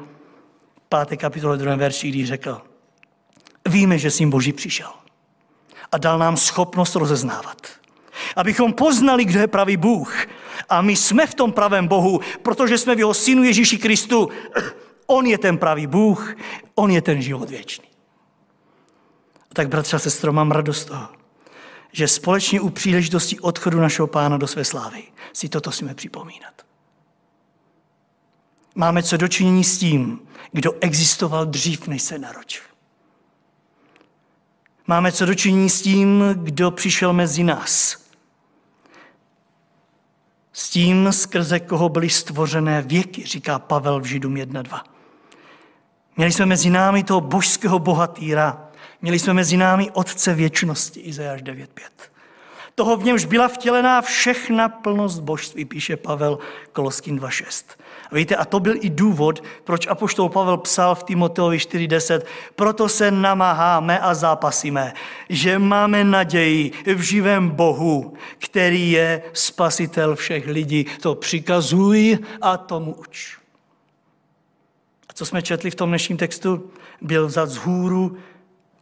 5. 1.06 1.18
kapitole 1.20 1.58
2. 1.58 1.76
verši, 1.76 2.08
když 2.08 2.28
řekl, 2.28 2.62
víme, 3.68 3.98
že 3.98 4.10
syn 4.10 4.30
Boží 4.30 4.52
přišel 4.52 4.90
a 5.92 5.98
dal 5.98 6.18
nám 6.18 6.36
schopnost 6.36 6.94
rozeznávat. 6.94 7.83
Abychom 8.36 8.72
poznali, 8.72 9.24
kdo 9.24 9.40
je 9.40 9.46
pravý 9.46 9.76
Bůh. 9.76 10.26
A 10.68 10.82
my 10.82 10.96
jsme 10.96 11.26
v 11.26 11.34
tom 11.34 11.52
pravém 11.52 11.88
Bohu, 11.88 12.20
protože 12.42 12.78
jsme 12.78 12.94
v 12.94 12.98
jeho 12.98 13.14
synu 13.14 13.42
Ježíši 13.42 13.78
Kristu. 13.78 14.28
On 15.06 15.26
je 15.26 15.38
ten 15.38 15.58
pravý 15.58 15.86
Bůh, 15.86 16.36
on 16.74 16.90
je 16.90 17.02
ten 17.02 17.22
život 17.22 17.50
věčný. 17.50 17.84
A 19.50 19.54
tak, 19.54 19.68
bratře 19.68 19.96
a 19.96 19.98
sestro, 19.98 20.32
mám 20.32 20.50
radost 20.50 20.84
toho, 20.84 21.08
že 21.92 22.08
společně 22.08 22.60
u 22.60 22.70
příležitosti 22.70 23.40
odchodu 23.40 23.80
našeho 23.80 24.08
pána 24.08 24.36
do 24.36 24.46
své 24.46 24.64
slávy 24.64 25.02
si 25.32 25.48
toto 25.48 25.70
musíme 25.70 25.94
připomínat. 25.94 26.54
Máme 28.74 29.02
co 29.02 29.16
dočinění 29.16 29.64
s 29.64 29.78
tím, 29.78 30.20
kdo 30.52 30.72
existoval 30.80 31.46
dřív, 31.46 31.86
než 31.86 32.02
se 32.02 32.18
narodil. 32.18 32.62
Máme 34.86 35.12
co 35.12 35.26
dočinění 35.26 35.70
s 35.70 35.82
tím, 35.82 36.24
kdo 36.34 36.70
přišel 36.70 37.12
mezi 37.12 37.44
nás. 37.44 38.03
S 40.56 40.70
tím, 40.70 41.12
skrze 41.12 41.60
koho 41.60 41.88
byly 41.88 42.10
stvořené 42.10 42.82
věky, 42.82 43.26
říká 43.26 43.58
Pavel 43.58 44.00
v 44.00 44.04
Židům 44.04 44.34
1.2. 44.34 44.80
Měli 46.16 46.32
jsme 46.32 46.46
mezi 46.46 46.70
námi 46.70 47.04
toho 47.04 47.20
božského 47.20 47.78
bohatýra, 47.78 48.64
Měli 49.04 49.18
jsme 49.18 49.32
mezi 49.34 49.56
námi 49.56 49.90
Otce 49.90 50.34
věčnosti, 50.34 51.00
Izajáš 51.00 51.42
9.5. 51.42 51.66
Toho 52.74 52.96
v 52.96 53.04
němž 53.04 53.24
byla 53.24 53.48
vtělená 53.48 54.02
všechna 54.02 54.68
plnost 54.68 55.20
božství, 55.20 55.64
píše 55.64 55.96
Pavel 55.96 56.38
Koloským 56.72 57.18
2.6. 57.18 57.64
A 58.10 58.14
víte, 58.14 58.36
a 58.36 58.44
to 58.44 58.60
byl 58.60 58.74
i 58.80 58.90
důvod, 58.90 59.44
proč 59.64 59.86
apoštol 59.86 60.28
Pavel 60.28 60.56
psal 60.56 60.94
v 60.94 61.02
Timoteovi 61.02 61.56
4.10, 61.56 62.22
proto 62.56 62.88
se 62.88 63.10
namáháme 63.10 63.98
a 63.98 64.14
zápasíme, 64.14 64.92
že 65.28 65.58
máme 65.58 66.04
naději 66.04 66.72
v 66.94 67.00
živém 67.00 67.50
Bohu, 67.50 68.14
který 68.38 68.90
je 68.90 69.22
spasitel 69.32 70.16
všech 70.16 70.46
lidí. 70.46 70.86
To 71.00 71.14
přikazuj 71.14 72.18
a 72.40 72.56
tomu 72.56 72.94
uč. 72.94 73.38
A 75.08 75.12
co 75.12 75.26
jsme 75.26 75.42
četli 75.42 75.70
v 75.70 75.74
tom 75.74 75.88
dnešním 75.88 76.18
textu? 76.18 76.70
Byl 77.00 77.26
vzat 77.26 77.48
z 77.48 77.56
hůru 77.56 78.16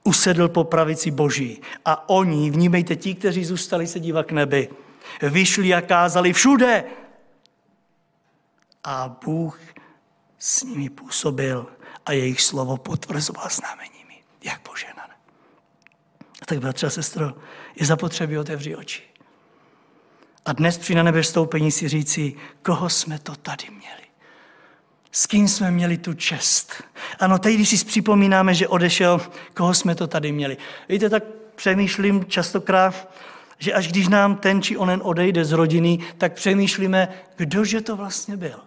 usedl 0.05 0.49
po 0.49 0.65
pravici 0.65 1.11
Boží. 1.11 1.61
A 1.85 2.09
oni, 2.09 2.51
vnímejte, 2.51 2.97
ti, 2.97 3.15
kteří 3.15 3.45
zůstali 3.45 3.87
se 3.87 4.01
dívat 4.01 4.27
k 4.27 4.33
nebi, 4.33 4.69
vyšli 5.23 5.75
a 5.75 5.81
kázali 5.81 6.33
všude. 6.33 6.85
A 8.85 9.17
Bůh 9.25 9.61
s 10.39 10.63
nimi 10.63 10.91
působil 10.91 11.67
a 12.07 12.13
jejich 12.13 12.41
slovo 12.41 12.77
potvrzoval 12.77 13.49
znameními. 13.51 14.23
Jak 14.45 14.61
poženané. 14.61 15.15
A 16.43 16.47
tak, 16.47 16.59
bratře 16.59 16.87
a 16.87 16.91
sestro, 16.91 17.35
je 17.77 17.87
zapotřebí 17.87 18.39
otevřít 18.39 18.77
oči. 18.77 19.03
A 20.45 20.53
dnes 20.53 20.79
při 20.79 20.95
na 20.95 21.03
nebe 21.03 21.23
vstoupení 21.23 21.71
si 21.71 21.89
říci, 21.89 22.35
koho 22.63 22.91
jsme 22.91 23.19
to 23.19 23.37
tady 23.37 23.71
měli 23.71 24.02
s 25.13 25.27
kým 25.27 25.49
jsme 25.49 25.71
měli 25.71 25.97
tu 25.97 26.15
čest. 26.15 26.73
Ano, 27.21 27.39
teď, 27.39 27.55
když 27.55 27.69
si 27.69 27.85
připomínáme, 27.85 28.55
že 28.55 28.69
odešel, 28.69 29.21
koho 29.55 29.75
jsme 29.75 29.95
to 29.95 30.07
tady 30.07 30.33
měli. 30.33 30.57
Víte, 30.89 31.11
tak 31.11 31.25
přemýšlím 31.55 32.25
častokrát, 32.25 33.13
že 33.59 33.73
až 33.73 33.89
když 33.89 34.09
nám 34.09 34.37
ten 34.37 34.63
či 34.63 34.77
onen 34.77 35.01
odejde 35.05 35.45
z 35.45 35.53
rodiny, 35.53 35.99
tak 36.19 36.33
přemýšlíme, 36.33 37.09
kdože 37.37 37.81
to 37.81 37.97
vlastně 37.97 38.37
byl. 38.37 38.61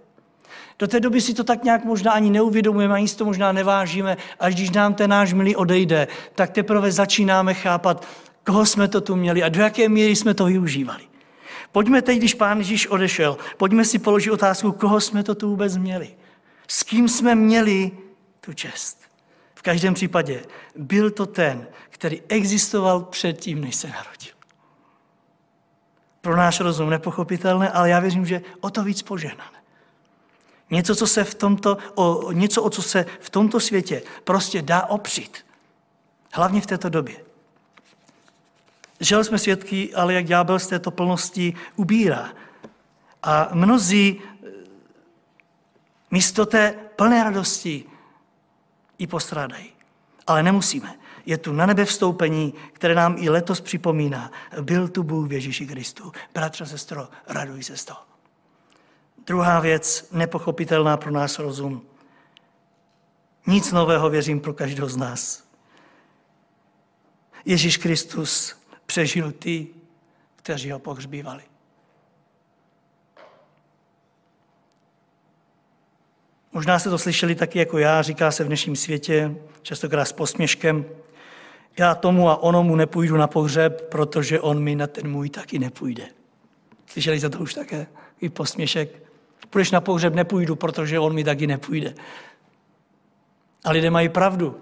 Do 0.79 0.87
té 0.87 0.99
doby 0.99 1.21
si 1.21 1.33
to 1.33 1.43
tak 1.43 1.63
nějak 1.63 1.85
možná 1.85 2.11
ani 2.11 2.29
neuvědomujeme, 2.29 2.93
ani 2.93 3.07
si 3.07 3.17
to 3.17 3.25
možná 3.25 3.51
nevážíme. 3.51 4.17
Až 4.39 4.55
když 4.55 4.69
nám 4.69 4.93
ten 4.93 5.09
náš 5.09 5.33
milý 5.33 5.55
odejde, 5.55 6.07
tak 6.35 6.51
teprve 6.51 6.91
začínáme 6.91 7.53
chápat, 7.53 8.07
koho 8.43 8.65
jsme 8.65 8.87
to 8.87 9.01
tu 9.01 9.15
měli 9.15 9.43
a 9.43 9.49
do 9.49 9.61
jaké 9.61 9.89
míry 9.89 10.15
jsme 10.15 10.33
to 10.33 10.45
využívali. 10.45 11.03
Pojďme 11.71 12.01
teď, 12.01 12.17
když 12.17 12.33
pán 12.33 12.57
Ježíš 12.57 12.87
odešel, 12.87 13.37
pojďme 13.57 13.85
si 13.85 13.99
položit 13.99 14.31
otázku, 14.31 14.71
koho 14.71 15.01
jsme 15.01 15.23
to 15.23 15.35
tu 15.35 15.49
vůbec 15.49 15.77
měli. 15.77 16.09
S 16.67 16.84
kým 16.84 17.10
jsme 17.10 17.36
měli 17.36 17.91
tu 18.41 18.53
čest. 18.53 19.01
V 19.55 19.62
každém 19.62 19.93
případě 19.93 20.45
byl 20.75 21.12
to 21.12 21.25
ten, 21.25 21.67
který 21.89 22.22
existoval 22.29 23.01
předtím, 23.01 23.62
než 23.62 23.75
se 23.75 23.88
narodil. 23.88 24.34
Pro 26.22 26.36
náš 26.36 26.60
rozum 26.60 26.89
nepochopitelné, 26.89 27.69
ale 27.69 27.89
já 27.89 28.00
věřím, 28.00 28.25
že 28.25 28.41
o 28.62 28.69
to 28.69 28.84
víc 28.84 29.01
požehnané. 29.01 29.60
Něco, 30.69 30.95
co 30.95 31.07
se 31.07 31.24
v 31.24 31.36
tomto, 31.36 31.77
o, 31.95 32.31
něco, 32.31 32.63
o 32.63 32.69
co 32.69 32.81
se 32.81 33.05
v 33.19 33.29
tomto 33.29 33.60
světě 33.60 34.03
prostě 34.24 34.62
dá 34.62 34.86
opřít. 34.86 35.45
Hlavně 36.34 36.62
v 36.62 36.65
této 36.65 36.89
době. 36.89 37.15
Žel 39.00 39.24
jsme 39.24 39.39
svědky, 39.39 39.93
ale 39.93 40.13
jak 40.13 40.25
ďábel 40.25 40.60
z 40.60 40.67
této 40.67 40.91
plnosti 40.91 41.53
ubírá. 41.75 42.29
A 43.24 43.50
mnozí 43.53 44.22
místo 46.12 46.45
té 46.45 46.75
plné 46.95 47.24
radosti 47.24 47.85
i 48.97 49.07
postrádají. 49.07 49.71
Ale 50.27 50.43
nemusíme. 50.43 50.95
Je 51.25 51.38
tu 51.38 51.53
na 51.53 51.65
nebe 51.65 51.85
vstoupení, 51.85 52.53
které 52.74 52.95
nám 52.95 53.15
i 53.19 53.29
letos 53.29 53.62
připomíná. 53.62 54.31
Byl 54.62 54.88
tu 54.88 55.03
Bůh 55.03 55.27
v 55.27 55.33
Ježíši 55.33 55.67
Kristu. 55.67 56.12
Bratře, 56.33 56.65
sestro, 56.65 57.07
raduj 57.27 57.63
se 57.63 57.77
z 57.77 57.85
toho. 57.85 58.00
Druhá 59.25 59.59
věc, 59.59 60.07
nepochopitelná 60.12 60.97
pro 60.97 61.12
nás 61.12 61.39
rozum. 61.39 61.85
Nic 63.47 63.71
nového 63.71 64.09
věřím 64.09 64.39
pro 64.39 64.53
každého 64.53 64.89
z 64.89 64.97
nás. 64.97 65.43
Ježíš 67.45 67.77
Kristus 67.77 68.55
přežil 68.85 69.31
ty, 69.31 69.67
kteří 70.35 70.71
ho 70.71 70.79
pohřbívali. 70.79 71.43
Možná 76.55 76.79
jste 76.79 76.89
to 76.89 76.97
slyšeli 76.97 77.35
taky 77.35 77.59
jako 77.59 77.77
já, 77.77 78.01
říká 78.01 78.31
se 78.31 78.43
v 78.43 78.47
dnešním 78.47 78.75
světě, 78.75 79.35
častokrát 79.62 80.05
s 80.05 80.12
posměškem. 80.12 80.85
Já 81.79 81.95
tomu 81.95 82.29
a 82.29 82.43
onomu 82.43 82.75
nepůjdu 82.75 83.17
na 83.17 83.27
pohřeb, 83.27 83.89
protože 83.89 84.39
on 84.39 84.63
mi 84.63 84.75
na 84.75 84.88
ten 84.88 85.12
můj 85.12 85.29
taky 85.29 85.59
nepůjde. 85.59 86.03
Slyšeli 86.88 87.19
jste 87.19 87.29
to 87.29 87.39
už 87.39 87.53
také? 87.53 87.88
I 88.21 88.29
posměšek. 88.29 89.03
Půjdeš 89.50 89.71
na 89.71 89.81
pohřeb, 89.81 90.15
nepůjdu, 90.15 90.55
protože 90.55 91.00
on 91.00 91.13
mi 91.13 91.24
taky 91.24 91.47
nepůjde. 91.47 91.93
A 93.63 93.71
lidé 93.71 93.89
mají 93.89 94.09
pravdu. 94.09 94.62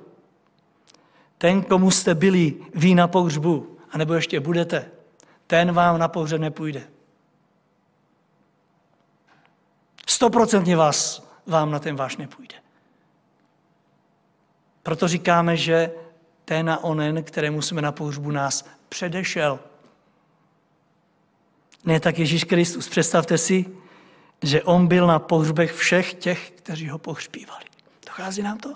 Ten, 1.38 1.62
komu 1.62 1.92
jste 1.92 2.16
byli 2.16 2.54
ví 2.76 2.96
na 2.96 3.08
pohřbu, 3.08 3.78
anebo 3.92 4.14
ještě 4.14 4.40
budete, 4.40 4.92
ten 5.48 5.72
vám 5.72 6.00
na 6.00 6.08
pohřeb 6.08 6.42
nepůjde. 6.42 6.84
Stoprocentně 10.08 10.76
vás, 10.76 11.23
vám 11.46 11.72
na 11.72 11.80
ten 11.80 11.96
váš 11.96 12.18
nepůjde. 12.18 12.56
Proto 14.84 15.08
říkáme, 15.08 15.58
že 15.58 15.92
ten 16.46 16.70
a 16.70 16.84
onen, 16.84 17.24
kterému 17.24 17.62
jsme 17.62 17.82
na 17.82 17.92
pohřbu 17.92 18.32
nás 18.32 18.66
předešel. 18.90 19.60
Ne 21.86 22.00
tak 22.00 22.20
Ježíš 22.20 22.44
Kristus. 22.44 22.90
Představte 22.90 23.38
si, 23.38 23.66
že 24.42 24.64
on 24.64 24.88
byl 24.88 25.08
na 25.08 25.20
pohřbech 25.20 25.74
všech 25.74 26.14
těch, 26.14 26.52
kteří 26.52 26.90
ho 26.90 26.98
pohřbívali. 26.98 27.66
Dochází 28.06 28.42
nám 28.42 28.58
to? 28.58 28.76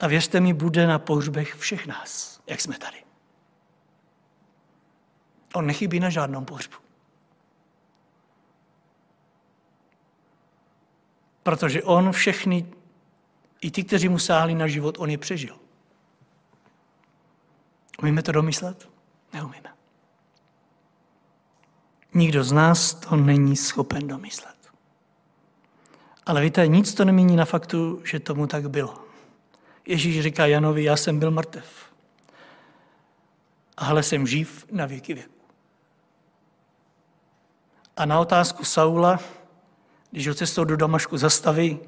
A 0.00 0.06
věřte 0.06 0.40
mi, 0.40 0.54
bude 0.54 0.86
na 0.86 0.98
pohřbech 0.98 1.54
všech 1.54 1.86
nás, 1.86 2.40
jak 2.46 2.60
jsme 2.60 2.78
tady. 2.78 2.96
On 5.54 5.66
nechybí 5.66 6.00
na 6.00 6.10
žádnou 6.10 6.44
pohřbu. 6.44 6.83
Protože 11.44 11.82
on 11.82 12.12
všechny, 12.12 12.66
i 13.60 13.70
ty, 13.70 13.84
kteří 13.84 14.08
mu 14.08 14.18
sáhli 14.18 14.54
na 14.54 14.66
život, 14.66 14.96
on 14.98 15.10
je 15.10 15.18
přežil. 15.18 15.56
Umíme 18.02 18.22
to 18.22 18.32
domyslet? 18.32 18.88
Neumíme. 19.32 19.74
Nikdo 22.14 22.44
z 22.44 22.52
nás 22.52 22.94
to 22.94 23.16
není 23.16 23.56
schopen 23.56 24.08
domyslet. 24.08 24.56
Ale 26.26 26.40
víte, 26.40 26.66
nic 26.66 26.94
to 26.94 27.04
nemění 27.04 27.36
na 27.36 27.44
faktu, 27.44 28.02
že 28.04 28.20
tomu 28.20 28.46
tak 28.46 28.70
bylo. 28.70 28.94
Ježíš 29.86 30.22
říká 30.22 30.46
Janovi, 30.46 30.84
já 30.84 30.96
jsem 30.96 31.18
byl 31.18 31.30
mrtev. 31.30 31.92
Ale 33.76 34.02
jsem 34.02 34.26
živ 34.26 34.66
na 34.70 34.86
věky 34.86 35.14
věku. 35.14 35.34
A 37.96 38.04
na 38.04 38.20
otázku 38.20 38.64
Saula, 38.64 39.18
když 40.14 40.28
ho 40.28 40.34
cestou 40.34 40.64
do 40.64 40.76
Damašku 40.76 41.16
zastaví, 41.16 41.80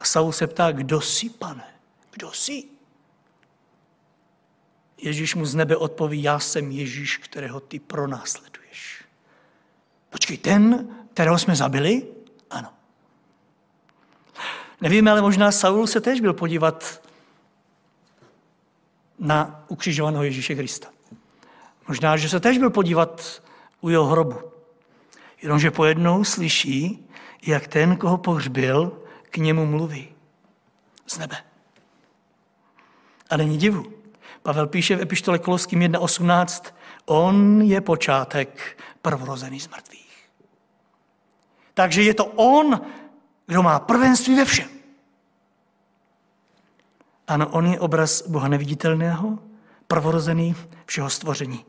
a 0.00 0.04
Saul 0.04 0.32
se 0.32 0.46
ptá, 0.46 0.72
kdo 0.72 1.00
jsi, 1.00 1.30
pane? 1.30 1.64
Kdo 2.10 2.32
jsi? 2.32 2.64
Ježíš 4.98 5.34
mu 5.34 5.46
z 5.46 5.54
nebe 5.54 5.76
odpoví, 5.76 6.22
já 6.22 6.38
jsem 6.38 6.70
Ježíš, 6.70 7.16
kterého 7.16 7.60
ty 7.60 7.78
pronásleduješ. 7.78 9.04
Počkej, 10.10 10.36
ten, 10.36 10.88
kterého 11.14 11.38
jsme 11.38 11.56
zabili? 11.56 12.06
Ano. 12.50 12.68
Nevíme, 14.80 15.10
ale 15.10 15.22
možná 15.22 15.52
Saul 15.52 15.86
se 15.86 16.00
tež 16.00 16.20
byl 16.20 16.32
podívat 16.32 17.02
na 19.18 19.64
ukřižovaného 19.68 20.24
Ježíše 20.24 20.54
Krista. 20.54 20.88
Možná, 21.88 22.16
že 22.16 22.28
se 22.28 22.40
tež 22.40 22.58
byl 22.58 22.70
podívat 22.70 23.42
u 23.80 23.88
jeho 23.88 24.04
hrobu. 24.04 24.40
Jenomže 25.42 25.70
pojednou 25.70 26.24
slyší, 26.24 27.05
jak 27.42 27.66
ten, 27.66 27.96
koho 27.96 28.18
pohřbil, 28.18 29.02
k 29.30 29.36
němu 29.36 29.66
mluví. 29.66 30.08
Z 31.06 31.18
nebe. 31.18 31.36
A 33.30 33.36
není 33.36 33.58
divu. 33.58 33.92
Pavel 34.42 34.66
píše 34.66 34.96
v 34.96 35.02
epištole 35.02 35.38
Koloským 35.38 35.80
1.18, 35.80 36.74
on 37.04 37.62
je 37.62 37.80
počátek 37.80 38.78
prvorozený 39.02 39.60
z 39.60 39.68
mrtvých. 39.68 40.28
Takže 41.74 42.02
je 42.02 42.14
to 42.14 42.24
on, 42.24 42.80
kdo 43.46 43.62
má 43.62 43.78
prvenství 43.78 44.36
ve 44.36 44.44
všem. 44.44 44.68
Ano, 47.26 47.48
on 47.48 47.66
je 47.66 47.80
obraz 47.80 48.22
Boha 48.28 48.48
neviditelného, 48.48 49.38
prvorozený 49.86 50.54
všeho 50.86 51.10
stvoření. 51.10 51.64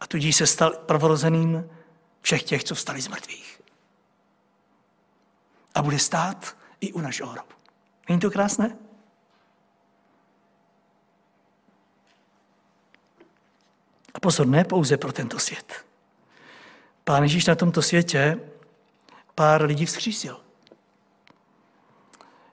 A 0.00 0.06
tudíž 0.06 0.36
se 0.36 0.46
stal 0.46 0.70
prvorozeným 0.70 1.64
všech 2.20 2.42
těch, 2.42 2.64
co 2.64 2.74
vstali 2.74 3.00
z 3.00 3.08
mrtvých. 3.08 3.49
A 5.80 5.82
bude 5.82 5.98
stát 5.98 6.56
i 6.80 6.92
u 6.92 7.00
našeho 7.00 7.30
hrobu. 7.30 7.52
Není 8.08 8.20
to 8.20 8.30
krásné? 8.30 8.76
A 14.14 14.20
pozor, 14.20 14.46
ne 14.46 14.64
pouze 14.64 14.96
pro 14.96 15.12
tento 15.12 15.38
svět. 15.38 15.86
Pán 17.04 17.22
Ježíš 17.22 17.46
na 17.46 17.54
tomto 17.54 17.82
světě 17.82 18.40
pár 19.34 19.62
lidí 19.62 19.86
vzkřísil. 19.86 20.40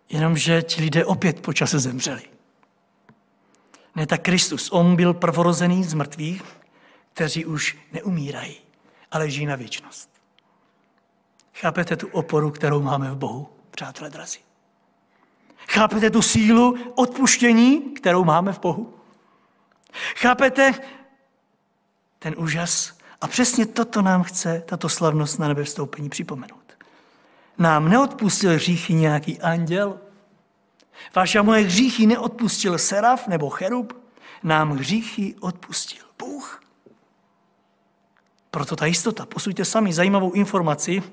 Jenomže 0.10 0.62
ti 0.62 0.82
lidé 0.82 1.06
opět 1.06 1.42
po 1.42 1.54
čase 1.54 1.80
zemřeli. 1.80 2.24
Ne 3.96 4.08
tak 4.08 4.22
Kristus, 4.22 4.72
on 4.72 4.96
byl 4.96 5.13
prvorozený 5.13 5.84
z 5.84 5.94
mrtvých, 5.94 6.44
kteří 7.13 7.46
už 7.46 7.78
neumírají, 7.92 8.58
ale 9.12 9.30
žijí 9.30 9.46
na 9.46 9.56
věčnost. 9.56 10.16
Chápete 11.60 11.96
tu 11.96 12.08
oporu, 12.08 12.52
kterou 12.52 12.82
máme 12.82 13.12
v 13.12 13.15
Bohu, 13.15 13.50
přátelé 13.72 14.10
drazí? 14.10 14.39
Chápete 15.70 16.10
tu 16.10 16.22
sílu 16.22 16.78
odpuštění, 16.96 17.82
kterou 17.82 18.24
máme 18.24 18.54
v 18.54 18.60
Bohu? 18.60 18.93
Chápete 20.15 20.74
ten 22.20 22.36
úžas? 22.38 22.98
A 23.22 23.28
přesně 23.28 23.65
toto 23.65 24.02
nám 24.02 24.24
chce 24.24 24.63
tato 24.65 24.89
slavnost 24.89 25.39
na 25.39 25.48
nebe 25.48 25.63
vstoupení 25.63 26.10
připomenout 26.10 26.67
nám 27.58 27.89
neodpustil 27.89 28.54
hříchy 28.54 28.93
nějaký 28.93 29.41
anděl, 29.41 30.00
vaše 31.15 31.41
moje 31.41 31.62
hříchy 31.62 32.06
neodpustil 32.06 32.78
seraf 32.78 33.28
nebo 33.28 33.50
cherub, 33.50 33.93
nám 34.43 34.72
hříchy 34.72 35.36
odpustil 35.39 36.04
Bůh. 36.20 36.63
Proto 38.58 38.76
ta 38.76 38.86
jistota. 38.86 39.26
Posuďte 39.26 39.65
sami 39.65 39.93
zajímavou 39.93 40.32
informaci. 40.32 41.04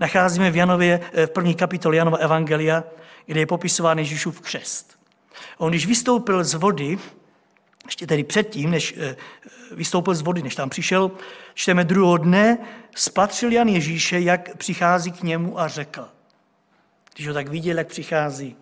Nacházíme 0.00 0.50
v 0.50 0.56
Janově, 0.56 1.00
eh, 1.12 1.26
v 1.26 1.30
první 1.30 1.54
kapitole 1.54 1.96
Janova 1.96 2.16
Evangelia, 2.16 2.84
kde 3.26 3.40
je 3.40 3.46
popisován 3.46 3.98
Ježíšův 3.98 4.40
křest. 4.40 4.98
On, 5.58 5.70
když 5.70 5.86
vystoupil 5.86 6.44
z 6.44 6.54
vody, 6.54 6.98
ještě 7.84 8.06
tedy 8.06 8.24
předtím, 8.24 8.70
než 8.70 8.94
eh, 8.96 9.16
vystoupil 9.72 10.14
z 10.14 10.20
vody, 10.20 10.42
než 10.42 10.54
tam 10.54 10.70
přišel, 10.70 11.10
čteme 11.54 11.84
druhého 11.84 12.16
dne, 12.16 12.58
spatřil 12.94 13.52
Jan 13.52 13.68
Ježíše, 13.68 14.20
jak 14.20 14.56
přichází 14.56 15.12
k 15.12 15.22
němu 15.22 15.60
a 15.60 15.68
řekl, 15.68 16.08
když 17.14 17.28
ho 17.28 17.34
tak 17.34 17.48
viděl, 17.48 17.78
jak 17.78 17.86
přichází, 17.86 18.56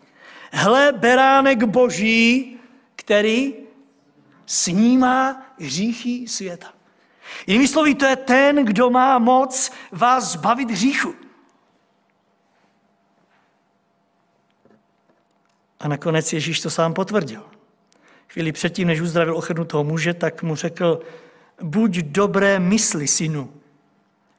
hle, 0.53 0.93
beránek 0.93 1.65
boží, 1.65 2.57
který 2.97 3.55
snímá 4.47 5.43
hříchy 5.59 6.29
světa. 6.29 6.80
Jinými 7.47 7.69
slovy, 7.69 7.95
to 7.95 8.07
je 8.07 8.17
ten, 8.17 8.65
kdo 8.65 8.91
má 8.91 9.19
moc 9.19 9.73
vás 9.93 10.33
zbavit 10.33 10.71
hříchu. 10.71 11.15
A 15.81 15.89
nakonec 15.89 16.33
Ježíš 16.33 16.61
to 16.61 16.71
sám 16.71 16.95
potvrdil. 16.95 17.45
Chvíli 18.29 18.53
předtím, 18.53 18.89
než 18.89 19.01
uzdravil 19.01 19.37
ochrnutého 19.37 19.85
muže, 19.85 20.15
tak 20.15 20.43
mu 20.43 20.57
řekl, 20.57 21.01
buď 21.63 21.97
dobré 21.97 22.59
mysli, 22.59 23.09
synu. 23.09 23.53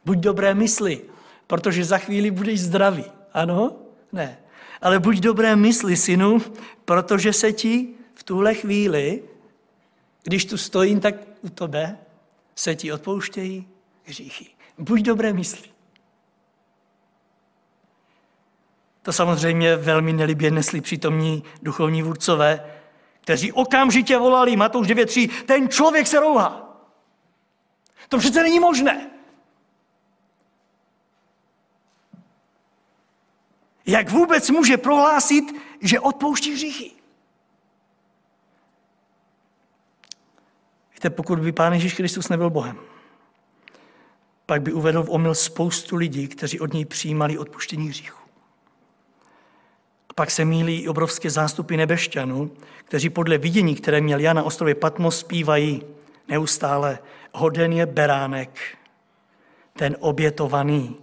Buď 0.05 0.17
dobré 0.17 0.53
mysli, 0.53 1.01
protože 1.47 1.85
za 1.85 1.97
chvíli 1.97 2.31
budeš 2.31 2.61
zdravý. 2.61 3.05
Ano? 3.33 3.75
Ne. 4.11 4.37
Ale 4.81 4.99
buď 4.99 5.17
dobré 5.17 5.55
mysli, 5.55 5.97
synu, 5.97 6.41
protože 6.85 7.33
se 7.33 7.51
ti 7.51 7.87
v 8.13 8.23
tuhle 8.23 8.53
chvíli, 8.53 9.23
když 10.23 10.45
tu 10.45 10.57
stojím, 10.57 10.99
tak 10.99 11.15
u 11.41 11.49
tebe 11.49 11.97
se 12.55 12.75
ti 12.75 12.91
odpouštějí 12.91 13.67
hříchy. 14.03 14.47
Buď 14.77 15.01
dobré 15.01 15.33
mysli. 15.33 15.69
To 19.01 19.13
samozřejmě 19.13 19.75
velmi 19.75 20.13
nelibě 20.13 20.51
nesli 20.51 20.81
přítomní 20.81 21.43
duchovní 21.61 22.03
vůdcové, 22.03 22.71
kteří 23.21 23.51
okamžitě 23.51 24.17
volali 24.17 24.55
Matouš 24.55 24.87
9.3, 24.87 25.43
ten 25.45 25.69
člověk 25.69 26.07
se 26.07 26.19
rouhá. 26.19 26.77
To 28.09 28.17
přece 28.17 28.43
není 28.43 28.59
možné. 28.59 29.09
Jak 33.85 34.09
vůbec 34.09 34.49
může 34.49 34.77
prohlásit, 34.77 35.43
že 35.81 35.99
odpouští 35.99 36.53
hříchy? 36.53 37.00
Víte, 41.01 41.09
pokud 41.09 41.39
by 41.39 41.51
Pán 41.51 41.73
Ježíš 41.73 41.93
Kristus 41.93 42.29
nebyl 42.29 42.49
Bohem, 42.49 42.77
pak 44.45 44.61
by 44.61 44.73
uvedl 44.73 45.03
v 45.03 45.09
omyl 45.09 45.35
spoustu 45.35 45.95
lidí, 45.95 46.27
kteří 46.27 46.59
od 46.59 46.73
něj 46.73 46.85
přijímali 46.85 47.37
odpuštění 47.37 47.89
hříchu. 47.89 48.19
A 50.09 50.13
pak 50.13 50.31
se 50.31 50.45
mílí 50.45 50.81
i 50.81 50.87
obrovské 50.87 51.29
zástupy 51.29 51.77
nebešťanů, 51.77 52.51
kteří 52.85 53.09
podle 53.09 53.37
vidění, 53.37 53.75
které 53.75 54.01
měl 54.01 54.19
Jan 54.19 54.35
na 54.35 54.43
ostrově 54.43 54.75
Patmos, 54.75 55.19
zpívají 55.19 55.83
neustále 56.27 56.99
hoden 57.33 57.73
je 57.73 57.85
beránek, 57.85 58.77
ten 59.73 59.95
obětovaný, 59.99 60.95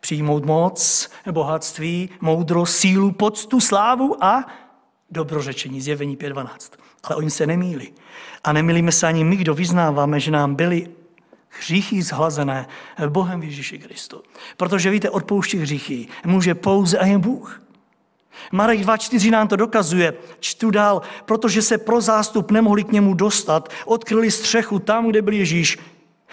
přijmout 0.00 0.44
moc, 0.44 1.10
bohatství, 1.30 2.10
moudrost, 2.20 2.76
sílu, 2.76 3.12
poctu, 3.12 3.60
slávu 3.60 4.24
a 4.24 4.46
dobrořečení, 5.10 5.80
zjevení 5.80 6.16
5.12. 6.16 6.82
Ale 7.02 7.16
oni 7.16 7.30
se 7.30 7.46
nemýli. 7.46 7.92
A 8.44 8.52
nemýlíme 8.52 8.92
se 8.92 9.06
ani 9.06 9.24
my, 9.24 9.36
kdo 9.36 9.54
vyznáváme, 9.54 10.20
že 10.20 10.30
nám 10.30 10.54
byly 10.54 10.88
hříchy 11.48 12.02
zhlazené 12.02 12.66
Bohem 13.08 13.42
Ježíši 13.42 13.78
Kristu. 13.78 14.22
Protože 14.56 14.90
víte, 14.90 15.10
odpouštět 15.10 15.58
hříchy 15.58 16.08
může 16.24 16.54
pouze 16.54 16.98
a 16.98 17.06
jen 17.06 17.20
Bůh. 17.20 17.62
Marek 18.52 18.80
2.4 18.80 19.30
nám 19.30 19.48
to 19.48 19.56
dokazuje. 19.56 20.14
Čtu 20.40 20.70
dál, 20.70 21.02
protože 21.24 21.62
se 21.62 21.78
pro 21.78 22.00
zástup 22.00 22.50
nemohli 22.50 22.84
k 22.84 22.92
němu 22.92 23.14
dostat, 23.14 23.68
odkryli 23.84 24.30
střechu 24.30 24.78
tam, 24.78 25.08
kde 25.08 25.22
byl 25.22 25.34
Ježíš. 25.34 25.78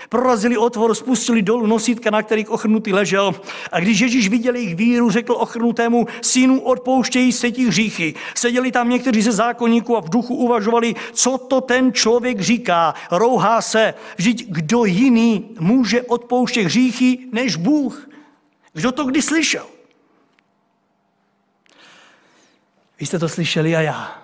Prorazili 0.09 0.57
otvor, 0.57 0.95
spustili 0.95 1.41
dolů 1.41 1.65
nosítka, 1.65 2.09
na 2.09 2.23
kterých 2.23 2.49
ochrnutý 2.49 2.93
ležel. 2.93 3.35
A 3.71 3.79
když 3.79 3.99
Ježíš 3.99 4.29
viděl 4.29 4.55
jejich 4.55 4.75
víru, 4.75 5.12
řekl 5.12 5.33
ochrnutému, 5.33 6.07
synu, 6.21 6.62
odpouštějí 6.62 7.31
se 7.31 7.51
ti 7.51 7.67
hříchy. 7.67 8.15
Seděli 8.35 8.71
tam 8.71 8.89
někteří 8.89 9.21
ze 9.21 9.31
zákonníků 9.31 9.97
a 9.97 9.99
v 9.99 10.09
duchu 10.09 10.35
uvažovali, 10.35 10.95
co 11.13 11.38
to 11.38 11.62
ten 11.62 11.93
člověk 11.93 12.41
říká. 12.41 12.93
Rouhá 13.12 13.62
se. 13.62 13.93
Vždyť 14.17 14.45
kdo 14.49 14.85
jiný 14.85 15.55
může 15.59 16.01
odpouštět 16.01 16.63
hříchy 16.63 17.19
než 17.31 17.55
Bůh? 17.55 18.09
Kdo 18.73 18.91
to 18.91 19.05
kdy 19.05 19.21
slyšel? 19.21 19.65
Vy 22.99 23.05
jste 23.05 23.19
to 23.19 23.29
slyšeli 23.29 23.75
a 23.75 23.81
já. 23.81 24.23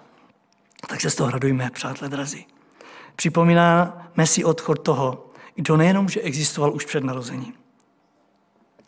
Tak 0.88 1.02
se 1.02 1.10
z 1.10 1.16
toho 1.16 1.32
radujme, 1.32 1.70
přátelé 1.74 2.10
drazí. 2.10 2.46
Připomínáme 3.16 4.28
si 4.28 4.44
odchod 4.44 4.76
toho, 4.76 5.25
kdo 5.56 5.78
nejenom, 5.78 6.10
že 6.10 6.22
existoval 6.22 6.74
už 6.74 6.86
před 6.86 7.04
narozením 7.04 7.54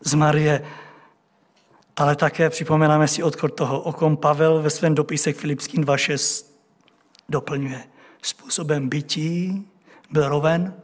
z 0.00 0.14
Marie, 0.14 0.64
ale 1.96 2.16
také 2.16 2.50
připomínáme 2.50 3.08
si 3.08 3.22
odchod 3.22 3.48
toho, 3.48 3.80
o 3.80 3.92
kom 3.92 4.16
Pavel 4.16 4.62
ve 4.62 4.70
svém 4.70 4.94
dopise 4.94 5.32
k 5.32 5.36
Filipským 5.36 5.84
2.6 5.84 6.46
doplňuje. 7.28 7.84
Způsobem 8.22 8.88
bytí 8.88 9.66
byl 10.10 10.28
roven 10.28 10.74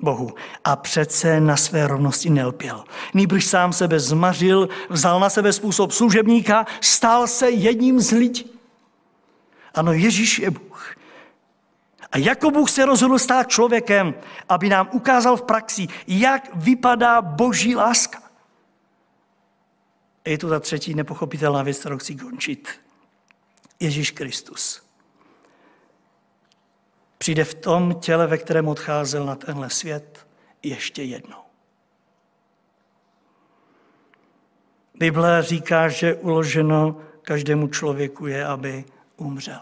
Bohu 0.00 0.34
a 0.64 0.76
přece 0.76 1.40
na 1.40 1.56
své 1.56 1.86
rovnosti 1.86 2.30
nelpěl. 2.30 2.84
Nýbrž 3.14 3.46
sám 3.46 3.72
sebe 3.72 4.00
zmařil, 4.00 4.68
vzal 4.90 5.20
na 5.20 5.30
sebe 5.30 5.52
způsob 5.52 5.92
služebníka, 5.92 6.66
stal 6.80 7.26
se 7.26 7.50
jedním 7.50 8.00
z 8.00 8.10
lidí. 8.10 8.50
Ano, 9.74 9.92
Ježíš 9.92 10.38
je 10.38 10.50
Bůh. 10.50 10.94
A 12.12 12.18
jako 12.18 12.50
Bůh 12.50 12.70
se 12.70 12.84
rozhodl 12.86 13.18
stát 13.18 13.48
člověkem, 13.48 14.14
aby 14.48 14.68
nám 14.68 14.88
ukázal 14.92 15.36
v 15.36 15.42
praxi, 15.42 15.86
jak 16.06 16.50
vypadá 16.54 17.22
boží 17.22 17.76
láska. 17.76 18.22
Je 20.24 20.38
tu 20.38 20.48
ta 20.48 20.60
třetí 20.60 20.94
nepochopitelná 20.94 21.62
věc, 21.62 21.78
kterou 21.78 21.98
chci 21.98 22.14
končit. 22.16 22.68
Ježíš 23.80 24.10
Kristus 24.10 24.92
přijde 27.22 27.44
v 27.44 27.54
tom 27.54 27.94
těle, 27.94 28.26
ve 28.26 28.38
kterém 28.38 28.68
odcházel 28.68 29.26
na 29.26 29.36
tenhle 29.36 29.70
svět, 29.70 30.26
ještě 30.62 31.02
jednou. 31.02 31.42
Bible 34.94 35.42
říká, 35.42 35.88
že 35.88 36.14
uloženo 36.14 37.00
každému 37.22 37.68
člověku 37.68 38.26
je, 38.26 38.46
aby 38.46 38.84
umřel. 39.16 39.60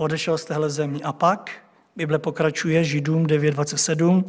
Odešel 0.00 0.38
z 0.38 0.44
téhle 0.44 0.70
země. 0.70 1.00
A 1.04 1.12
pak 1.12 1.50
Bible 1.96 2.18
pokračuje 2.18 2.84
Židům 2.84 3.26
9.27 3.26 4.24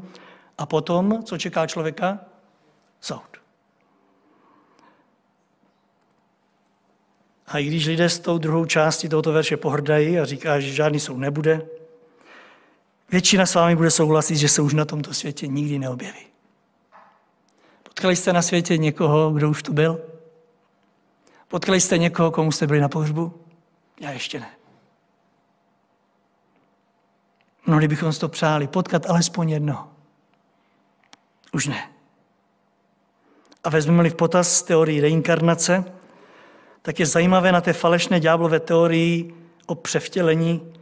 a 0.57 0.65
potom, 0.65 1.23
co 1.23 1.37
čeká 1.37 1.67
člověka? 1.67 2.19
Soud. 3.01 3.37
A 7.47 7.57
i 7.57 7.65
když 7.65 7.87
lidé 7.87 8.09
s 8.09 8.19
tou 8.19 8.37
druhou 8.37 8.65
částí 8.65 9.09
tohoto 9.09 9.31
verše 9.31 9.57
pohrdají 9.57 10.19
a 10.19 10.25
říká, 10.25 10.59
že 10.59 10.73
žádný 10.73 10.99
soud 10.99 11.17
nebude, 11.17 11.67
většina 13.11 13.45
s 13.45 13.55
vámi 13.55 13.75
bude 13.75 13.91
souhlasit, 13.91 14.35
že 14.35 14.49
se 14.49 14.61
už 14.61 14.73
na 14.73 14.85
tomto 14.85 15.13
světě 15.13 15.47
nikdy 15.47 15.79
neobjeví. 15.79 16.25
Potkali 17.83 18.15
jste 18.15 18.33
na 18.33 18.41
světě 18.41 18.77
někoho, 18.77 19.31
kdo 19.31 19.49
už 19.49 19.63
tu 19.63 19.73
byl? 19.73 20.01
Potkali 21.47 21.81
jste 21.81 21.97
někoho, 21.97 22.31
komu 22.31 22.51
jste 22.51 22.67
byli 22.67 22.79
na 22.79 22.89
pohřbu? 22.89 23.33
Já 23.99 24.11
ještě 24.11 24.39
ne. 24.39 24.60
Mnohdy 27.65 27.87
bychom 27.87 28.13
si 28.13 28.19
to 28.19 28.29
přáli, 28.29 28.67
potkat 28.67 29.09
alespoň 29.09 29.49
jedno. 29.49 29.87
Už 31.53 31.67
ne. 31.67 31.89
A 33.63 33.69
vezmeme-li 33.69 34.09
v 34.09 34.15
potaz 34.15 34.63
teorii 34.63 35.01
reinkarnace, 35.01 35.85
tak 36.81 36.99
je 36.99 37.05
zajímavé 37.05 37.51
na 37.51 37.61
té 37.61 37.73
falešné 37.73 38.19
ďáblové 38.19 38.59
teorii 38.59 39.33
o 39.65 39.75
převtělení, 39.75 40.73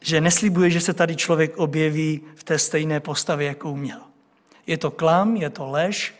že 0.00 0.20
neslibuje, 0.20 0.70
že 0.70 0.80
se 0.80 0.94
tady 0.94 1.16
člověk 1.16 1.56
objeví 1.56 2.20
v 2.34 2.44
té 2.44 2.58
stejné 2.58 3.00
postavě, 3.00 3.48
jakou 3.48 3.76
měl. 3.76 4.00
Je 4.66 4.78
to 4.78 4.90
klam, 4.90 5.36
je 5.36 5.50
to 5.50 5.66
lež, 5.70 6.14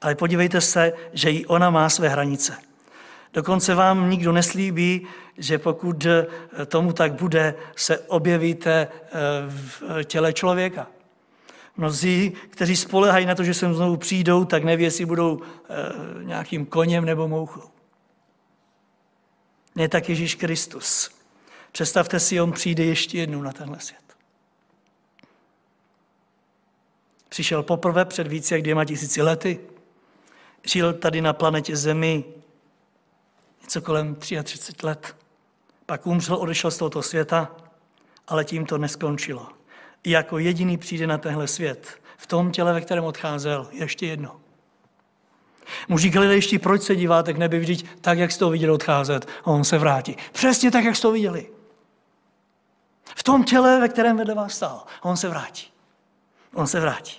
ale 0.00 0.14
podívejte 0.14 0.60
se, 0.60 0.92
že 1.12 1.30
i 1.30 1.46
ona 1.46 1.70
má 1.70 1.88
své 1.88 2.08
hranice. 2.08 2.56
Dokonce 3.32 3.74
vám 3.74 4.10
nikdo 4.10 4.32
neslíbí, 4.32 5.06
že 5.38 5.58
pokud 5.58 6.06
tomu 6.66 6.92
tak 6.92 7.12
bude, 7.12 7.54
se 7.76 7.98
objevíte 7.98 8.88
eh, 8.90 9.10
v 9.46 10.04
těle 10.04 10.32
člověka. 10.32 10.86
Mnozí, 11.76 12.32
kteří 12.50 12.76
spolehají 12.76 13.26
na 13.26 13.34
to, 13.34 13.44
že 13.44 13.54
sem 13.54 13.74
znovu 13.74 13.96
přijdou, 13.96 14.44
tak 14.44 14.64
neví, 14.64 14.84
jestli 14.84 15.06
budou 15.06 15.40
eh, 15.42 15.74
nějakým 16.24 16.66
koněm 16.66 17.04
nebo 17.04 17.28
mouchou 17.28 17.78
ne 19.78 19.88
tak 19.88 20.08
Ježíš 20.08 20.34
Kristus. 20.34 21.10
Představte 21.72 22.20
si, 22.20 22.40
on 22.40 22.52
přijde 22.52 22.84
ještě 22.84 23.18
jednou 23.18 23.42
na 23.42 23.52
tenhle 23.52 23.80
svět. 23.80 24.16
Přišel 27.28 27.62
poprvé 27.62 28.04
před 28.04 28.26
více 28.26 28.54
jak 28.54 28.62
dvěma 28.62 28.84
tisíci 28.84 29.22
lety. 29.22 29.60
Žil 30.66 30.92
tady 30.92 31.20
na 31.20 31.32
planetě 31.32 31.76
Zemi 31.76 32.24
něco 33.62 33.82
kolem 33.82 34.14
33 34.14 34.86
let. 34.86 35.16
Pak 35.88 36.06
umřel, 36.06 36.36
odešel 36.36 36.70
z 36.70 36.78
tohoto 36.78 37.02
světa, 37.02 37.50
ale 38.28 38.44
tím 38.44 38.66
to 38.66 38.78
neskončilo. 38.78 39.48
I 40.02 40.10
jako 40.10 40.38
jediný 40.38 40.78
přijde 40.78 41.06
na 41.06 41.18
tenhle 41.18 41.46
svět, 41.46 42.00
v 42.16 42.26
tom 42.26 42.50
těle, 42.50 42.72
ve 42.72 42.80
kterém 42.80 43.04
odcházel, 43.04 43.68
ještě 43.72 44.06
jedno. 44.06 44.40
Muži 45.88 46.10
galilejští, 46.10 46.58
proč 46.58 46.82
se 46.82 46.96
díváte 46.96 47.32
k 47.32 47.38
nebi 47.38 47.58
vždyť 47.58 47.86
tak, 48.00 48.18
jak 48.18 48.32
jste 48.32 48.38
to 48.38 48.50
viděli 48.50 48.72
odcházet? 48.72 49.28
A 49.44 49.46
on 49.46 49.64
se 49.64 49.78
vrátí. 49.78 50.16
Přesně 50.32 50.70
tak, 50.70 50.84
jak 50.84 50.96
jste 50.96 51.02
to 51.02 51.12
viděli. 51.12 51.50
V 53.04 53.22
tom 53.22 53.44
těle, 53.44 53.80
ve 53.80 53.88
kterém 53.88 54.16
vedle 54.16 54.34
vás 54.34 54.54
stál. 54.54 54.84
A 55.02 55.04
on 55.04 55.16
se 55.16 55.28
vrátí. 55.28 55.66
On 56.54 56.66
se 56.66 56.80
vrátí. 56.80 57.16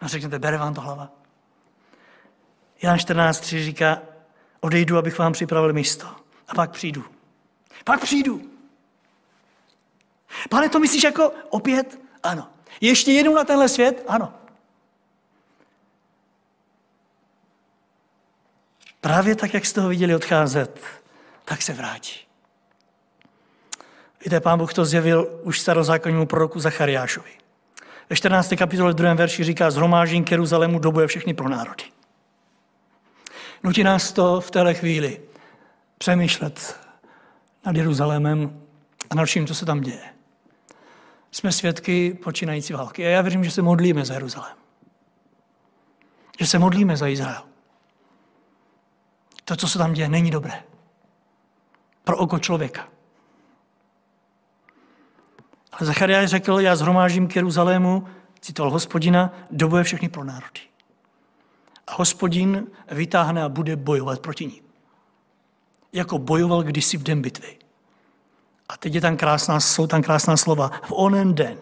A 0.00 0.08
řeknete, 0.08 0.38
bere 0.38 0.58
vám 0.58 0.74
to 0.74 0.80
hlava? 0.80 1.10
Jan 2.82 2.96
14.3 2.96 3.64
říká, 3.64 3.98
odejdu, 4.60 4.98
abych 4.98 5.18
vám 5.18 5.32
připravil 5.32 5.72
místo. 5.72 6.06
A 6.48 6.54
pak 6.54 6.70
přijdu. 6.70 7.15
Pak 7.84 8.00
přijdu. 8.00 8.50
Pane, 10.50 10.68
to 10.68 10.78
myslíš 10.78 11.04
jako 11.04 11.32
opět? 11.50 12.00
Ano. 12.22 12.48
Ještě 12.80 13.12
jednou 13.12 13.34
na 13.34 13.44
tenhle 13.44 13.68
svět? 13.68 14.04
Ano. 14.08 14.34
Právě 19.00 19.34
tak, 19.34 19.54
jak 19.54 19.66
jste 19.66 19.80
ho 19.80 19.88
viděli 19.88 20.14
odcházet, 20.14 20.80
tak 21.44 21.62
se 21.62 21.72
vrátí. 21.72 22.26
Víte, 24.24 24.40
pán 24.40 24.58
Bůh 24.58 24.74
to 24.74 24.84
zjevil 24.84 25.40
už 25.42 25.60
starozákonnímu 25.60 26.26
proroku 26.26 26.60
Zachariášovi. 26.60 27.30
Ve 28.10 28.16
14. 28.16 28.54
kapitole 28.58 28.92
v 28.92 28.94
2. 28.94 29.14
verši 29.14 29.44
říká, 29.44 29.70
zhromáždění 29.70 30.24
k 30.24 30.30
Jeruzalému 30.30 30.78
dobuje 30.78 31.06
všechny 31.06 31.34
pro 31.34 31.48
národy. 31.48 31.84
Nutí 33.62 33.84
nás 33.84 34.12
to 34.12 34.40
v 34.40 34.50
téhle 34.50 34.74
chvíli 34.74 35.20
přemýšlet 35.98 36.85
nad 37.66 37.76
Jeruzalémem 37.76 38.62
a 39.10 39.14
nad 39.14 39.24
vším, 39.24 39.46
co 39.46 39.54
se 39.54 39.66
tam 39.66 39.80
děje. 39.80 40.14
Jsme 41.30 41.52
svědky 41.52 42.18
počínající 42.24 42.72
války 42.72 43.06
a 43.06 43.08
já 43.08 43.22
věřím, 43.22 43.44
že 43.44 43.50
se 43.50 43.62
modlíme 43.62 44.04
za 44.04 44.14
Jeruzalém. 44.14 44.56
Že 46.38 46.46
se 46.46 46.58
modlíme 46.58 46.96
za 46.96 47.08
Izrael. 47.08 47.42
To, 49.44 49.56
co 49.56 49.68
se 49.68 49.78
tam 49.78 49.92
děje, 49.92 50.08
není 50.08 50.30
dobré. 50.30 50.62
Pro 52.04 52.16
oko 52.16 52.38
člověka. 52.38 52.88
Ale 55.72 55.86
Zachariáš 55.86 56.30
řekl, 56.30 56.60
já 56.60 56.76
zhromážím 56.76 57.28
k 57.28 57.36
Jeruzalému, 57.36 58.06
citoval 58.40 58.72
hospodina, 58.72 59.34
dobuje 59.50 59.84
všechny 59.84 60.08
pro 60.08 60.24
národy. 60.24 60.60
A 61.86 61.94
hospodin 61.94 62.66
vytáhne 62.90 63.42
a 63.42 63.48
bude 63.48 63.76
bojovat 63.76 64.20
proti 64.20 64.46
ní. 64.46 64.65
Jako 65.92 66.18
bojoval 66.18 66.62
kdysi 66.62 66.96
v 66.96 67.02
den 67.02 67.22
bitvy. 67.22 67.58
A 68.68 68.76
teď 68.76 68.94
je 68.94 69.00
tam 69.00 69.16
krásná, 69.16 69.60
jsou 69.60 69.86
tam 69.86 70.02
krásná 70.02 70.36
slova. 70.36 70.68
V 70.68 70.92
onen 70.92 71.34
den 71.34 71.58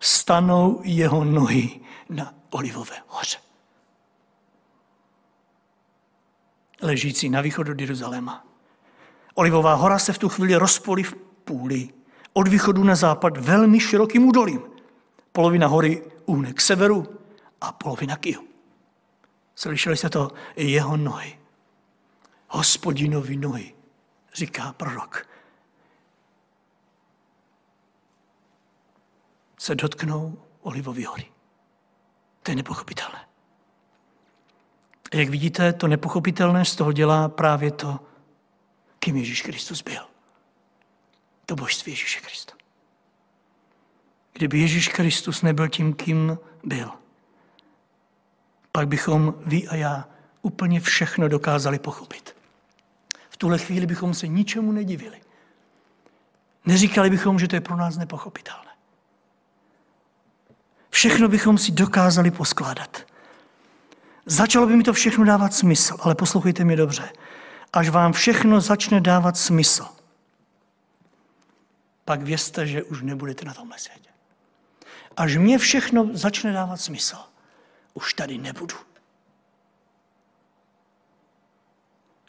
stanou 0.00 0.80
jeho 0.84 1.24
nohy 1.24 1.80
na 2.08 2.34
Olivové 2.50 2.96
hoře. 3.08 3.38
Ležící 6.82 7.28
na 7.28 7.40
východ 7.40 7.68
od 7.68 7.80
Jeruzaléma. 7.80 8.46
Olivová 9.34 9.74
hora 9.74 9.98
se 9.98 10.12
v 10.12 10.18
tu 10.18 10.28
chvíli 10.28 10.56
rozpolí 10.56 11.02
v 11.02 11.14
půli 11.44 11.88
od 12.32 12.48
východu 12.48 12.84
na 12.84 12.94
západ 12.94 13.36
velmi 13.36 13.80
širokým 13.80 14.28
údolím. 14.28 14.62
Polovina 15.32 15.66
hory 15.66 16.02
úhne 16.26 16.52
k 16.52 16.60
severu 16.60 17.06
a 17.60 17.72
polovina 17.72 18.16
k 18.16 18.26
jihu. 18.26 18.44
Slyšeli 19.54 19.96
jste 19.96 20.10
to? 20.10 20.30
Jeho 20.56 20.96
nohy. 20.96 21.39
Hospodinovi 22.52 23.36
nohy, 23.36 23.74
říká 24.34 24.72
prorok. 24.72 25.28
Se 29.58 29.74
dotknou 29.74 30.42
olivový 30.60 31.04
hory. 31.04 31.26
To 32.42 32.50
je 32.50 32.56
nepochopitelné. 32.56 33.28
A 35.12 35.16
jak 35.16 35.28
vidíte, 35.28 35.72
to 35.72 35.88
nepochopitelné 35.88 36.64
z 36.64 36.76
toho 36.76 36.92
dělá 36.92 37.28
právě 37.28 37.70
to, 37.70 38.00
kým 38.98 39.16
Ježíš 39.16 39.42
Kristus 39.42 39.82
byl 39.82 40.10
to 41.50 41.56
božství 41.56 41.92
Ježíše 41.92 42.20
Krista. 42.20 42.52
Kdyby 44.32 44.58
Ježíš 44.58 44.88
Kristus 44.88 45.42
nebyl 45.42 45.68
tím, 45.68 45.94
kým 45.94 46.38
byl, 46.64 46.90
pak 48.72 48.88
bychom 48.88 49.34
vy 49.46 49.68
a 49.68 49.74
já 49.76 50.08
úplně 50.42 50.80
všechno 50.80 51.28
dokázali 51.28 51.78
pochopit. 51.78 52.36
Tuhle 53.40 53.58
chvíli 53.58 53.86
bychom 53.86 54.14
se 54.14 54.28
ničemu 54.28 54.72
nedivili. 54.72 55.20
Neříkali 56.66 57.10
bychom, 57.10 57.38
že 57.38 57.48
to 57.48 57.56
je 57.56 57.60
pro 57.60 57.76
nás 57.76 57.96
nepochopitelné. 57.96 58.70
Všechno 60.90 61.28
bychom 61.28 61.58
si 61.58 61.72
dokázali 61.72 62.30
poskládat. 62.30 63.06
Začalo 64.26 64.66
by 64.66 64.76
mi 64.76 64.82
to 64.82 64.92
všechno 64.92 65.24
dávat 65.24 65.54
smysl, 65.54 65.96
ale 66.00 66.14
poslouchejte 66.14 66.64
mě 66.64 66.76
dobře. 66.76 67.12
Až 67.72 67.88
vám 67.88 68.12
všechno 68.12 68.60
začne 68.60 69.00
dávat 69.00 69.36
smysl, 69.36 69.86
pak 72.04 72.22
vězte, 72.22 72.66
že 72.66 72.82
už 72.82 73.02
nebudete 73.02 73.44
na 73.44 73.54
tomhle 73.54 73.78
světě. 73.78 74.10
Až 75.16 75.36
mě 75.36 75.58
všechno 75.58 76.10
začne 76.12 76.52
dávat 76.52 76.80
smysl, 76.80 77.16
už 77.94 78.14
tady 78.14 78.38
nebudu. 78.38 78.89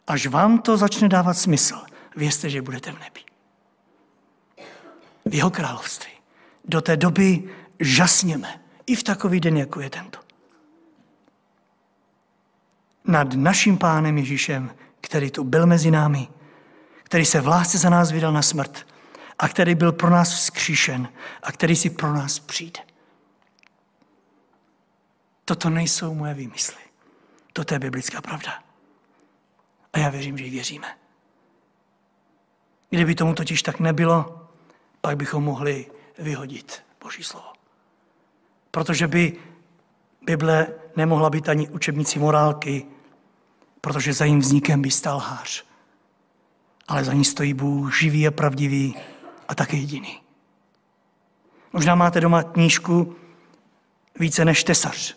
Až 0.06 0.26
vám 0.26 0.58
to 0.58 0.76
začne 0.76 1.08
dávat 1.08 1.34
smysl, 1.34 1.76
vězte, 2.16 2.50
že 2.50 2.62
budete 2.62 2.92
v 2.92 2.98
nebi. 2.98 3.20
V 5.24 5.34
jeho 5.34 5.50
království. 5.50 6.12
Do 6.64 6.80
té 6.80 6.96
doby 6.96 7.50
žasněme. 7.80 8.60
I 8.86 8.94
v 8.94 9.02
takový 9.02 9.40
den, 9.40 9.56
jako 9.56 9.80
je 9.80 9.90
tento. 9.90 10.18
Nad 13.04 13.32
naším 13.34 13.78
pánem 13.78 14.18
Ježíšem, 14.18 14.74
který 15.00 15.30
tu 15.30 15.44
byl 15.44 15.66
mezi 15.66 15.90
námi, 15.90 16.28
který 17.02 17.24
se 17.24 17.40
v 17.40 17.46
lásce 17.46 17.78
za 17.78 17.90
nás 17.90 18.10
vydal 18.10 18.32
na 18.32 18.42
smrt, 18.42 18.86
a 19.38 19.48
který 19.48 19.74
byl 19.74 19.92
pro 19.92 20.10
nás 20.10 20.34
vzkříšen 20.34 21.08
a 21.42 21.52
který 21.52 21.76
si 21.76 21.90
pro 21.90 22.12
nás 22.12 22.38
přijde. 22.38 22.80
Toto 25.44 25.70
nejsou 25.70 26.14
moje 26.14 26.34
výmysly. 26.34 26.82
Toto 27.52 27.74
je 27.74 27.78
biblická 27.78 28.20
pravda. 28.20 28.71
A 29.92 29.98
já 29.98 30.10
věřím, 30.10 30.38
že 30.38 30.44
ji 30.44 30.50
věříme. 30.50 30.98
Kdyby 32.90 33.14
tomu 33.14 33.34
totiž 33.34 33.62
tak 33.62 33.80
nebylo, 33.80 34.48
pak 35.00 35.16
bychom 35.16 35.44
mohli 35.44 35.90
vyhodit 36.18 36.84
Boží 37.02 37.22
slovo. 37.22 37.46
Protože 38.70 39.08
by 39.08 39.36
Bible 40.22 40.66
nemohla 40.96 41.30
být 41.30 41.48
ani 41.48 41.68
učebnicí 41.68 42.18
morálky, 42.18 42.86
protože 43.80 44.12
za 44.12 44.24
jím 44.24 44.38
vznikem 44.38 44.82
by 44.82 44.90
stál 44.90 45.18
hář. 45.18 45.64
Ale 46.88 47.04
za 47.04 47.12
ní 47.12 47.24
stojí 47.24 47.54
Bůh 47.54 47.98
živý 48.00 48.28
a 48.28 48.30
pravdivý, 48.30 48.94
a 49.48 49.54
také 49.54 49.76
jediný. 49.76 50.20
Možná 51.72 51.94
máte 51.94 52.20
doma 52.20 52.42
knížku 52.42 53.16
Více 54.18 54.44
než 54.44 54.64
tesař 54.64 55.16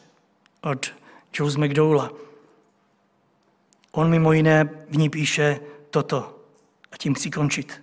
od 0.61 0.93
Jules 1.33 1.55
McDowella. 1.55 2.11
On 3.95 4.09
mimo 4.09 4.33
jiné 4.33 4.69
v 4.89 4.97
ní 4.97 5.09
píše 5.09 5.59
toto, 5.89 6.39
a 6.91 6.97
tím 6.97 7.13
chci 7.13 7.31
končit. 7.31 7.81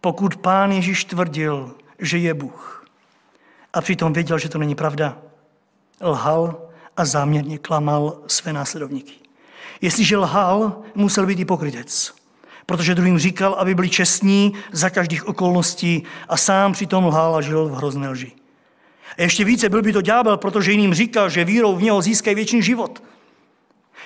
Pokud 0.00 0.36
pán 0.36 0.72
Ježíš 0.72 1.04
tvrdil, 1.04 1.74
že 1.98 2.18
je 2.18 2.34
Bůh, 2.34 2.86
a 3.72 3.80
přitom 3.80 4.12
věděl, 4.12 4.38
že 4.38 4.48
to 4.48 4.58
není 4.58 4.74
pravda, 4.74 5.18
lhal 6.00 6.68
a 6.96 7.04
záměrně 7.04 7.58
klamal 7.58 8.18
své 8.26 8.52
následovníky. 8.52 9.14
Jestliže 9.80 10.16
lhal, 10.16 10.82
musel 10.94 11.26
být 11.26 11.38
i 11.38 11.44
pokrytec 11.44 12.14
protože 12.66 12.94
druhým 12.94 13.18
říkal, 13.18 13.54
aby 13.54 13.74
byli 13.74 13.90
čestní 13.90 14.52
za 14.72 14.90
každých 14.90 15.28
okolností 15.28 16.02
a 16.28 16.36
sám 16.36 16.72
přitom 16.72 17.04
lhal 17.04 17.36
a 17.36 17.40
žil 17.40 17.68
v 17.68 17.72
hrozné 17.72 18.08
lži. 18.08 18.32
A 19.18 19.22
ještě 19.22 19.44
více 19.44 19.68
byl 19.68 19.82
by 19.82 19.92
to 19.92 20.00
ďábel, 20.00 20.36
protože 20.36 20.72
jiným 20.72 20.94
říkal, 20.94 21.30
že 21.30 21.44
vírou 21.44 21.76
v 21.76 21.82
něho 21.82 22.02
získají 22.02 22.34
věčný 22.34 22.62
život. 22.62 23.02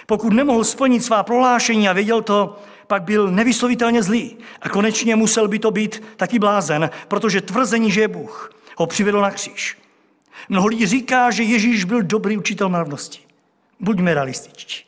Pokud 0.06 0.32
nemohl 0.32 0.64
splnit 0.64 1.04
svá 1.04 1.22
prohlášení 1.22 1.88
a 1.88 1.92
věděl 1.92 2.22
to, 2.22 2.58
pak 2.86 3.02
byl 3.02 3.30
nevyslovitelně 3.30 4.02
zlý. 4.02 4.38
A 4.60 4.68
konečně 4.68 5.16
musel 5.16 5.48
by 5.48 5.58
to 5.58 5.70
být 5.70 6.02
taky 6.16 6.38
blázen, 6.38 6.90
protože 7.08 7.40
tvrzení, 7.40 7.90
že 7.90 8.00
je 8.00 8.08
Bůh, 8.08 8.52
ho 8.76 8.86
přivedl 8.86 9.20
na 9.20 9.30
kříž. 9.30 9.78
Mnoho 10.48 10.66
lidí 10.66 10.86
říká, 10.86 11.30
že 11.30 11.42
Ježíš 11.42 11.84
byl 11.84 12.02
dobrý 12.02 12.38
učitel 12.38 12.68
mravnosti. 12.68 13.20
Buďme 13.80 14.14
realističtí. 14.14 14.84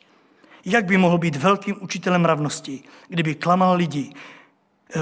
Jak 0.65 0.85
by 0.85 0.97
mohl 0.97 1.17
být 1.17 1.35
velkým 1.35 1.75
učitelem 1.79 2.21
mravnosti, 2.21 2.83
kdyby 3.07 3.35
klamal 3.35 3.75
lidi 3.75 4.13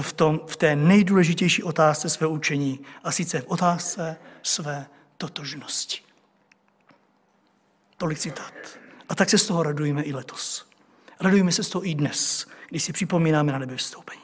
v, 0.01 0.13
tom, 0.13 0.39
v 0.47 0.55
té 0.55 0.75
nejdůležitější 0.75 1.63
otázce 1.63 2.09
své 2.09 2.27
učení, 2.27 2.79
a 3.03 3.11
sice 3.11 3.41
v 3.41 3.47
otázce 3.47 4.17
své 4.43 4.85
totožnosti. 5.17 6.01
Tolik 7.97 8.19
citát. 8.19 8.53
A 9.09 9.15
tak 9.15 9.29
se 9.29 9.37
z 9.37 9.47
toho 9.47 9.63
radujeme 9.63 10.01
i 10.01 10.13
letos. 10.13 10.65
Radujeme 11.19 11.51
se 11.51 11.63
z 11.63 11.69
toho 11.69 11.87
i 11.87 11.95
dnes, 11.95 12.47
když 12.69 12.83
si 12.83 12.93
připomínáme 12.93 13.51
na 13.51 13.59
nebe 13.59 13.75
vstoupení. 13.75 14.21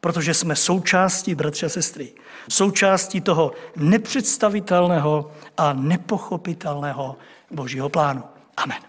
Protože 0.00 0.34
jsme 0.34 0.56
součástí, 0.56 1.34
bratře 1.34 1.66
a 1.66 1.68
sestry, 1.68 2.12
součástí 2.48 3.20
toho 3.20 3.52
nepředstavitelného 3.76 5.32
a 5.56 5.72
nepochopitelného 5.72 7.16
božího 7.50 7.88
plánu. 7.88 8.22
Amen. 8.56 8.87